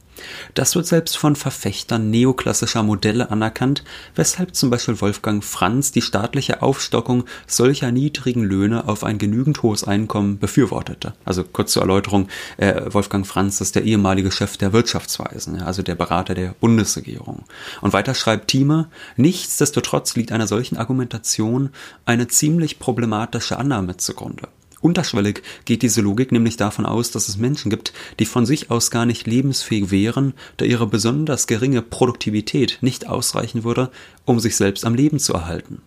Das 0.53 0.75
wird 0.75 0.87
selbst 0.87 1.17
von 1.17 1.35
Verfechtern 1.35 2.09
neoklassischer 2.09 2.83
Modelle 2.83 3.31
anerkannt, 3.31 3.83
weshalb 4.15 4.55
zum 4.55 4.69
Beispiel 4.69 5.01
Wolfgang 5.01 5.43
Franz 5.43 5.91
die 5.91 6.01
staatliche 6.01 6.61
Aufstockung 6.61 7.25
solcher 7.47 7.91
niedrigen 7.91 8.43
Löhne 8.43 8.87
auf 8.87 9.03
ein 9.03 9.17
genügend 9.17 9.63
hohes 9.63 9.83
Einkommen 9.83 10.39
befürwortete. 10.39 11.13
Also 11.25 11.43
kurz 11.43 11.73
zur 11.73 11.81
Erläuterung, 11.81 12.29
äh, 12.57 12.81
Wolfgang 12.93 13.25
Franz 13.27 13.61
ist 13.61 13.75
der 13.75 13.83
ehemalige 13.83 14.31
Chef 14.31 14.57
der 14.57 14.73
Wirtschaftsweisen, 14.73 15.61
also 15.61 15.81
der 15.81 15.95
Berater 15.95 16.33
der 16.33 16.55
Bundesregierung. 16.59 17.43
Und 17.81 17.93
weiter 17.93 18.13
schreibt 18.13 18.49
Thieme, 18.49 18.89
nichtsdestotrotz 19.17 20.15
liegt 20.15 20.31
einer 20.31 20.47
solchen 20.47 20.77
Argumentation 20.77 21.69
eine 22.05 22.27
ziemlich 22.27 22.79
problematische 22.79 23.57
Annahme 23.57 23.97
zugrunde. 23.97 24.47
Unterschwellig 24.81 25.41
geht 25.65 25.81
diese 25.81 26.01
Logik 26.01 26.31
nämlich 26.31 26.57
davon 26.57 26.85
aus, 26.85 27.11
dass 27.11 27.27
es 27.27 27.37
Menschen 27.37 27.69
gibt, 27.69 27.93
die 28.19 28.25
von 28.25 28.45
sich 28.45 28.69
aus 28.71 28.91
gar 28.91 29.05
nicht 29.05 29.25
lebensfähig 29.25 29.91
wären, 29.91 30.33
da 30.57 30.65
ihre 30.65 30.87
besonders 30.87 31.47
geringe 31.47 31.81
Produktivität 31.81 32.77
nicht 32.81 33.07
ausreichen 33.07 33.63
würde, 33.63 33.89
um 34.25 34.39
sich 34.39 34.55
selbst 34.55 34.85
am 34.85 34.93
Leben 34.95 35.19
zu 35.19 35.33
erhalten. 35.33 35.81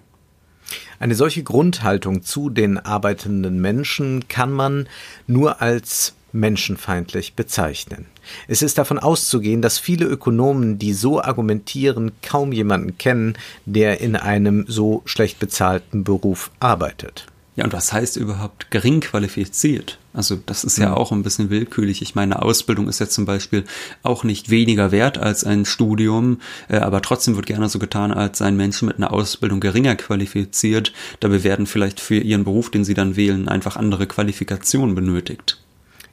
Eine 0.98 1.14
solche 1.14 1.42
Grundhaltung 1.42 2.22
zu 2.22 2.50
den 2.50 2.78
arbeitenden 2.78 3.60
Menschen 3.60 4.26
kann 4.28 4.52
man 4.52 4.88
nur 5.26 5.62
als 5.62 6.14
menschenfeindlich 6.32 7.34
bezeichnen. 7.34 8.06
Es 8.48 8.62
ist 8.62 8.78
davon 8.78 8.98
auszugehen, 8.98 9.62
dass 9.62 9.78
viele 9.78 10.04
Ökonomen, 10.04 10.78
die 10.78 10.92
so 10.92 11.22
argumentieren, 11.22 12.12
kaum 12.22 12.52
jemanden 12.52 12.98
kennen, 12.98 13.38
der 13.64 14.00
in 14.00 14.16
einem 14.16 14.66
so 14.68 15.02
schlecht 15.06 15.38
bezahlten 15.38 16.04
Beruf 16.04 16.50
arbeitet. 16.60 17.26
Ja, 17.58 17.64
und 17.64 17.72
was 17.72 17.92
heißt 17.92 18.16
überhaupt 18.16 18.70
gering 18.70 19.00
qualifiziert? 19.00 19.98
Also 20.12 20.36
das 20.46 20.62
ist 20.62 20.78
ja 20.78 20.90
mhm. 20.90 20.94
auch 20.94 21.10
ein 21.10 21.24
bisschen 21.24 21.50
willkürlich. 21.50 22.02
Ich 22.02 22.14
meine, 22.14 22.40
Ausbildung 22.40 22.86
ist 22.88 23.00
ja 23.00 23.08
zum 23.08 23.24
Beispiel 23.24 23.64
auch 24.04 24.22
nicht 24.22 24.48
weniger 24.48 24.92
wert 24.92 25.18
als 25.18 25.42
ein 25.42 25.64
Studium, 25.64 26.40
äh, 26.68 26.76
aber 26.76 27.02
trotzdem 27.02 27.34
wird 27.34 27.46
gerne 27.46 27.68
so 27.68 27.80
getan, 27.80 28.12
als 28.12 28.38
seien 28.38 28.56
Menschen 28.56 28.86
mit 28.86 28.98
einer 28.98 29.12
Ausbildung 29.12 29.58
geringer 29.58 29.96
qualifiziert. 29.96 30.92
Dabei 31.18 31.42
werden 31.42 31.66
vielleicht 31.66 31.98
für 31.98 32.18
ihren 32.18 32.44
Beruf, 32.44 32.70
den 32.70 32.84
sie 32.84 32.94
dann 32.94 33.16
wählen, 33.16 33.48
einfach 33.48 33.74
andere 33.74 34.06
Qualifikationen 34.06 34.94
benötigt. 34.94 35.58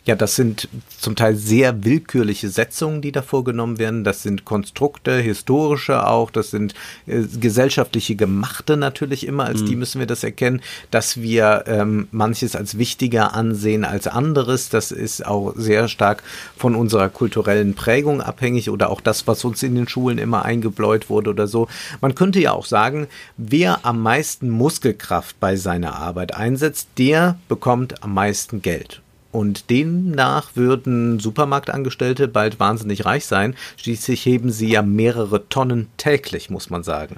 Ja, 0.06 0.14
das 0.16 0.36
sind 0.36 0.70
zum 1.00 1.16
Teil 1.16 1.36
sehr 1.36 1.84
willkürliche 1.84 2.50
Setzungen, 2.50 3.02
die 3.02 3.12
da 3.12 3.24
vorgenommen 3.24 3.80
werden. 3.80 4.04
Das 4.04 4.22
sind 4.22 4.46
Konstrukte, 4.46 5.18
historische 5.18 6.06
auch. 6.06 6.30
Das 6.30 6.52
sind 6.52 6.76
äh, 7.08 7.24
gesellschaftliche 7.40 8.16
Gemachte 8.16 8.78
natürlich 8.78 9.26
immer. 9.26 9.46
Als 9.46 9.62
mhm. 9.62 9.66
die 9.66 9.76
müssen 9.76 9.98
wir 9.98 10.06
das 10.06 10.24
erkennen, 10.24 10.62
dass 10.92 11.22
wir 11.22 11.64
ähm, 11.66 12.08
manches 12.12 12.56
als 12.56 12.78
wichtiger 12.78 13.34
ansehen 13.34 13.84
als 13.84 14.06
anderes. 14.06 14.70
Das 14.70 14.92
ist 14.92 15.26
auch 15.26 15.56
sehr 15.56 15.88
stark 15.88 16.22
von 16.56 16.76
unserer 16.76 17.10
kulturellen 17.10 17.74
Prägung 17.74 18.22
abhängig 18.22 18.70
oder 18.70 18.92
auch 18.92 19.02
das, 19.02 19.26
was 19.26 19.44
uns 19.44 19.64
in 19.64 19.74
den 19.74 19.88
Schulen 19.88 20.20
immer 20.20 20.46
eingebläut 20.46 21.10
wurde 21.10 21.32
oder 21.32 21.48
so. 21.48 21.68
Man 22.00 22.14
könnte 22.14 22.40
ja 22.40 22.52
auch 22.52 22.68
sagen, 22.68 23.08
wer 23.38 23.84
am 23.88 24.04
meisten 24.04 24.52
Muskelkraft 24.52 25.40
bei 25.40 25.56
seiner 25.56 25.96
Arbeit 25.96 26.36
einsetzt, 26.36 26.90
der 27.00 27.40
bekommt 27.48 28.04
am 28.04 28.14
meisten 28.14 28.62
Geld. 28.62 29.02
Und 29.36 29.70
demnach 29.70 30.52
würden 30.56 31.20
Supermarktangestellte 31.20 32.30
bald 32.30 32.58
wahnsinnig 32.58 33.04
reich 33.04 33.26
sein. 33.26 33.54
Schließlich 33.76 34.26
heben 34.26 34.50
sie 34.50 34.70
ja 34.70 34.82
mehrere 34.82 35.50
Tonnen 35.50 35.90
täglich, 35.98 36.50
muss 36.50 36.70
man 36.70 36.84
sagen. 36.84 37.18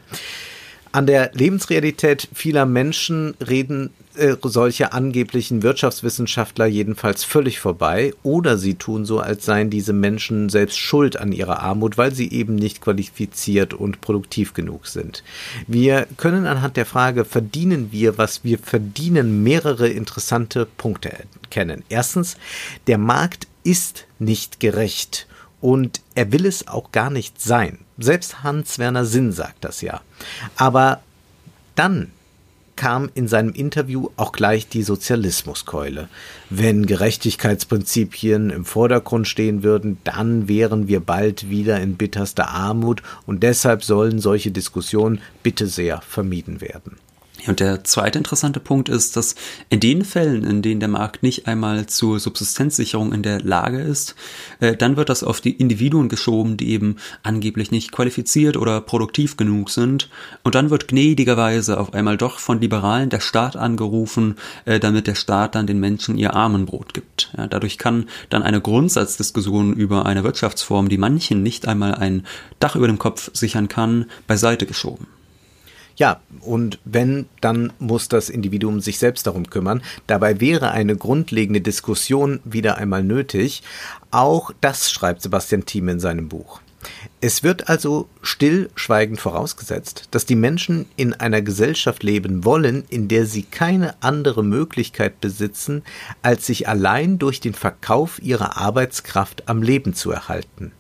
An 0.97 1.05
der 1.05 1.29
Lebensrealität 1.35 2.27
vieler 2.33 2.65
Menschen 2.65 3.35
reden 3.47 3.91
äh, 4.15 4.35
solche 4.41 4.93
angeblichen 4.93 5.61
Wirtschaftswissenschaftler 5.61 6.65
jedenfalls 6.65 7.23
völlig 7.23 7.59
vorbei 7.59 8.15
oder 8.23 8.57
sie 8.57 8.73
tun 8.73 9.05
so, 9.05 9.19
als 9.19 9.45
seien 9.45 9.69
diese 9.69 9.93
Menschen 9.93 10.49
selbst 10.49 10.79
schuld 10.79 11.15
an 11.15 11.33
ihrer 11.33 11.59
Armut, 11.59 11.99
weil 11.99 12.15
sie 12.15 12.31
eben 12.31 12.55
nicht 12.55 12.81
qualifiziert 12.81 13.75
und 13.75 14.01
produktiv 14.01 14.55
genug 14.55 14.87
sind. 14.87 15.23
Wir 15.67 16.07
können 16.17 16.47
anhand 16.47 16.77
der 16.77 16.87
Frage, 16.87 17.25
verdienen 17.25 17.91
wir, 17.91 18.17
was 18.17 18.43
wir 18.43 18.57
verdienen, 18.57 19.43
mehrere 19.43 19.89
interessante 19.89 20.65
Punkte 20.65 21.11
kennen. 21.51 21.83
Erstens, 21.89 22.37
der 22.87 22.97
Markt 22.97 23.45
ist 23.63 24.07
nicht 24.17 24.59
gerecht 24.59 25.27
und 25.61 26.01
er 26.15 26.31
will 26.31 26.47
es 26.47 26.67
auch 26.67 26.91
gar 26.91 27.11
nicht 27.11 27.39
sein. 27.39 27.77
Selbst 27.97 28.43
Hans-Werner 28.43 29.05
Sinn 29.05 29.31
sagt 29.31 29.63
das 29.65 29.81
ja. 29.81 30.01
Aber 30.55 31.01
dann 31.75 32.11
kam 32.75 33.09
in 33.15 33.27
seinem 33.27 33.51
Interview 33.53 34.09
auch 34.15 34.31
gleich 34.31 34.69
die 34.69 34.83
Sozialismuskeule. 34.83 36.07
Wenn 36.49 36.85
Gerechtigkeitsprinzipien 36.85 38.51
im 38.51 38.65
Vordergrund 38.65 39.27
stehen 39.27 39.63
würden, 39.63 39.97
dann 40.03 40.47
wären 40.47 40.87
wir 40.87 41.01
bald 41.01 41.49
wieder 41.49 41.81
in 41.81 41.97
bitterster 41.97 42.49
Armut 42.49 43.01
und 43.25 43.43
deshalb 43.43 43.83
sollen 43.83 44.19
solche 44.19 44.51
Diskussionen 44.51 45.21
bitte 45.43 45.67
sehr 45.67 46.01
vermieden 46.01 46.61
werden. 46.61 46.97
Und 47.45 47.59
der 47.59 47.83
zweite 47.83 48.17
interessante 48.17 48.59
Punkt 48.59 48.89
ist, 48.89 49.15
dass 49.15 49.35
in 49.69 49.79
den 49.79 50.03
Fällen, 50.03 50.43
in 50.43 50.61
denen 50.61 50.79
der 50.79 50.89
Markt 50.89 51.23
nicht 51.23 51.47
einmal 51.47 51.85
zur 51.85 52.19
Subsistenzsicherung 52.19 53.13
in 53.13 53.23
der 53.23 53.41
Lage 53.41 53.79
ist, 53.79 54.15
äh, 54.59 54.75
dann 54.75 54.97
wird 54.97 55.09
das 55.09 55.23
auf 55.23 55.39
die 55.39 55.51
Individuen 55.51 56.09
geschoben, 56.09 56.57
die 56.57 56.71
eben 56.71 56.97
angeblich 57.23 57.71
nicht 57.71 57.91
qualifiziert 57.91 58.57
oder 58.57 58.81
produktiv 58.81 59.37
genug 59.37 59.69
sind. 59.69 60.09
Und 60.43 60.55
dann 60.55 60.69
wird 60.69 60.87
gnädigerweise 60.87 61.79
auf 61.79 61.93
einmal 61.93 62.17
doch 62.17 62.39
von 62.39 62.59
Liberalen 62.59 63.09
der 63.09 63.19
Staat 63.19 63.55
angerufen, 63.55 64.35
äh, 64.65 64.79
damit 64.79 65.07
der 65.07 65.15
Staat 65.15 65.55
dann 65.55 65.67
den 65.67 65.79
Menschen 65.79 66.17
ihr 66.17 66.33
Armenbrot 66.33 66.93
gibt. 66.93 67.31
Ja, 67.37 67.47
dadurch 67.47 67.77
kann 67.77 68.05
dann 68.29 68.43
eine 68.43 68.61
Grundsatzdiskussion 68.61 69.73
über 69.73 70.05
eine 70.05 70.23
Wirtschaftsform, 70.23 70.89
die 70.89 70.97
manchen 70.97 71.43
nicht 71.43 71.67
einmal 71.67 71.95
ein 71.95 72.25
Dach 72.59 72.75
über 72.75 72.87
dem 72.87 72.99
Kopf 72.99 73.29
sichern 73.33 73.67
kann, 73.67 74.05
beiseite 74.25 74.65
geschoben. 74.65 75.07
Ja, 75.97 76.21
und 76.41 76.79
wenn, 76.85 77.25
dann 77.41 77.73
muss 77.79 78.07
das 78.07 78.29
Individuum 78.29 78.79
sich 78.81 78.99
selbst 78.99 79.25
darum 79.25 79.49
kümmern. 79.49 79.81
Dabei 80.05 80.39
wäre 80.39 80.71
eine 80.71 80.95
grundlegende 80.95 81.59
Diskussion 81.59 82.39
wieder 82.45 82.77
einmal 82.77 83.03
nötig. 83.03 83.63
Auch 84.11 84.51
das 84.61 84.91
schreibt 84.91 85.23
Sebastian 85.23 85.65
Thieme 85.65 85.93
in 85.93 85.99
seinem 85.99 86.29
Buch. 86.29 86.61
Es 87.19 87.41
wird 87.41 87.67
also 87.67 88.07
stillschweigend 88.21 89.19
vorausgesetzt, 89.19 90.09
dass 90.11 90.27
die 90.27 90.35
Menschen 90.35 90.85
in 90.95 91.15
einer 91.15 91.41
Gesellschaft 91.41 92.03
leben 92.03 92.45
wollen, 92.45 92.85
in 92.89 93.07
der 93.07 93.25
sie 93.25 93.41
keine 93.41 93.95
andere 94.03 94.43
Möglichkeit 94.43 95.19
besitzen, 95.19 95.83
als 96.21 96.45
sich 96.45 96.67
allein 96.67 97.17
durch 97.17 97.39
den 97.39 97.55
Verkauf 97.55 98.21
ihrer 98.21 98.57
Arbeitskraft 98.57 99.49
am 99.49 99.63
Leben 99.63 99.95
zu 99.95 100.11
erhalten. 100.11 100.71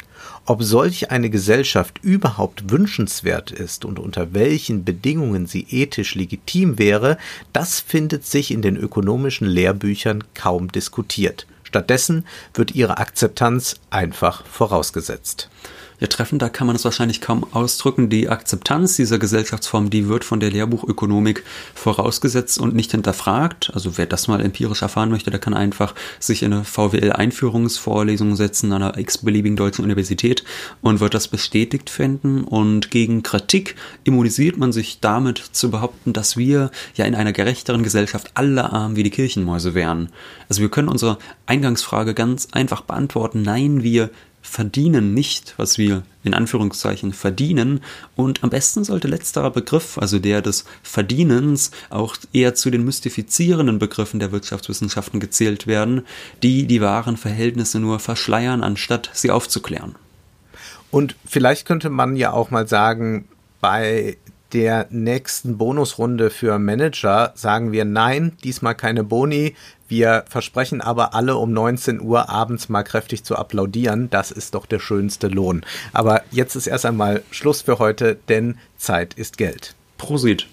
Ob 0.45 0.63
solch 0.63 1.11
eine 1.11 1.29
Gesellschaft 1.29 1.99
überhaupt 2.01 2.71
wünschenswert 2.71 3.51
ist 3.51 3.85
und 3.85 3.99
unter 3.99 4.33
welchen 4.33 4.83
Bedingungen 4.83 5.45
sie 5.45 5.65
ethisch 5.69 6.15
legitim 6.15 6.79
wäre, 6.79 7.17
das 7.53 7.79
findet 7.79 8.25
sich 8.25 8.51
in 8.51 8.61
den 8.61 8.77
ökonomischen 8.77 9.47
Lehrbüchern 9.47 10.23
kaum 10.33 10.71
diskutiert. 10.71 11.47
Stattdessen 11.63 12.25
wird 12.53 12.75
ihre 12.75 12.97
Akzeptanz 12.97 13.75
einfach 13.89 14.45
vorausgesetzt 14.45 15.49
ja, 15.99 16.07
treffender 16.07 16.49
kann 16.51 16.67
man 16.67 16.75
es 16.75 16.85
wahrscheinlich 16.85 17.21
kaum 17.21 17.45
ausdrücken. 17.53 18.09
Die 18.09 18.29
Akzeptanz 18.29 18.95
dieser 18.95 19.17
Gesellschaftsform, 19.17 19.89
die 19.89 20.07
wird 20.07 20.23
von 20.23 20.39
der 20.39 20.51
Lehrbuchökonomik 20.51 21.43
vorausgesetzt 21.73 22.59
und 22.59 22.75
nicht 22.75 22.91
hinterfragt. 22.91 23.71
Also 23.73 23.97
wer 23.97 24.05
das 24.05 24.27
mal 24.27 24.39
empirisch 24.41 24.83
erfahren 24.83 25.09
möchte, 25.09 25.31
der 25.31 25.39
kann 25.39 25.55
einfach 25.55 25.95
sich 26.19 26.43
in 26.43 26.53
eine 26.53 26.63
VWL-Einführungsvorlesung 26.63 28.35
setzen 28.35 28.71
an 28.73 28.83
einer 28.83 28.97
x-beliebigen 28.97 29.55
deutschen 29.55 29.83
Universität 29.83 30.43
und 30.81 30.99
wird 30.99 31.15
das 31.15 31.27
bestätigt 31.27 31.89
finden. 31.89 32.43
Und 32.43 32.91
gegen 32.91 33.23
Kritik 33.23 33.75
immunisiert 34.03 34.57
man 34.57 34.71
sich 34.71 34.99
damit 34.99 35.39
zu 35.39 35.71
behaupten, 35.71 36.13
dass 36.13 36.37
wir 36.37 36.69
ja 36.93 37.05
in 37.05 37.15
einer 37.15 37.33
gerechteren 37.33 37.81
Gesellschaft 37.81 38.31
alle 38.35 38.71
arm 38.71 38.95
wie 38.97 39.03
die 39.03 39.09
Kirchenmäuse 39.09 39.73
wären. 39.73 40.09
Also 40.47 40.61
wir 40.61 40.69
können 40.69 40.89
unsere 40.89 41.17
Eingangsfrage 41.47 42.13
ganz 42.13 42.49
einfach 42.51 42.81
beantworten. 42.81 43.41
Nein, 43.41 43.81
wir 43.81 44.11
verdienen 44.47 45.13
nicht, 45.13 45.53
was 45.57 45.77
wir 45.77 46.03
in 46.23 46.33
Anführungszeichen 46.33 47.13
verdienen. 47.13 47.81
Und 48.15 48.43
am 48.43 48.49
besten 48.49 48.83
sollte 48.83 49.07
letzterer 49.07 49.51
Begriff, 49.51 49.97
also 49.97 50.19
der 50.19 50.41
des 50.41 50.65
Verdienens, 50.83 51.71
auch 51.89 52.15
eher 52.33 52.55
zu 52.55 52.69
den 52.69 52.85
mystifizierenden 52.85 53.77
Begriffen 53.77 54.19
der 54.19 54.31
Wirtschaftswissenschaften 54.31 55.19
gezählt 55.19 55.67
werden, 55.67 56.05
die 56.43 56.65
die 56.65 56.81
wahren 56.81 57.17
Verhältnisse 57.17 57.79
nur 57.79 57.99
verschleiern, 57.99 58.63
anstatt 58.63 59.09
sie 59.13 59.31
aufzuklären. 59.31 59.95
Und 60.89 61.15
vielleicht 61.25 61.65
könnte 61.65 61.89
man 61.89 62.15
ja 62.15 62.31
auch 62.31 62.49
mal 62.49 62.67
sagen, 62.67 63.27
bei 63.59 64.17
der 64.53 64.87
nächsten 64.89 65.57
Bonusrunde 65.57 66.29
für 66.29 66.57
Manager 66.57 67.33
sagen 67.35 67.71
wir 67.71 67.85
nein, 67.85 68.37
diesmal 68.43 68.75
keine 68.75 69.03
Boni. 69.03 69.55
Wir 69.87 70.25
versprechen 70.29 70.81
aber 70.81 71.13
alle 71.13 71.35
um 71.37 71.51
19 71.51 72.01
Uhr 72.01 72.29
abends 72.29 72.69
mal 72.69 72.83
kräftig 72.83 73.23
zu 73.23 73.35
applaudieren. 73.35 74.09
Das 74.09 74.31
ist 74.31 74.55
doch 74.55 74.65
der 74.65 74.79
schönste 74.79 75.27
Lohn. 75.27 75.65
Aber 75.93 76.23
jetzt 76.31 76.55
ist 76.55 76.67
erst 76.67 76.85
einmal 76.85 77.23
Schluss 77.31 77.61
für 77.61 77.79
heute, 77.79 78.17
denn 78.29 78.57
Zeit 78.77 79.13
ist 79.13 79.37
Geld. 79.37 79.75
Prosit. 79.97 80.47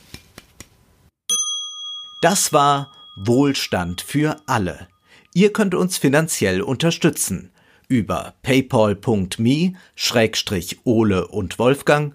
Das 2.21 2.53
war 2.53 2.91
Wohlstand 3.17 4.01
für 4.01 4.37
alle. 4.47 4.89
Ihr 5.35 5.53
könnt 5.53 5.75
uns 5.75 5.99
finanziell 5.99 6.63
unterstützen 6.63 7.51
über 7.89 8.35
paypal.me 8.43 9.75
Schrägstrich 9.95 10.79
Ole 10.85 11.27
und 11.29 11.59
Wolfgang 11.59 12.15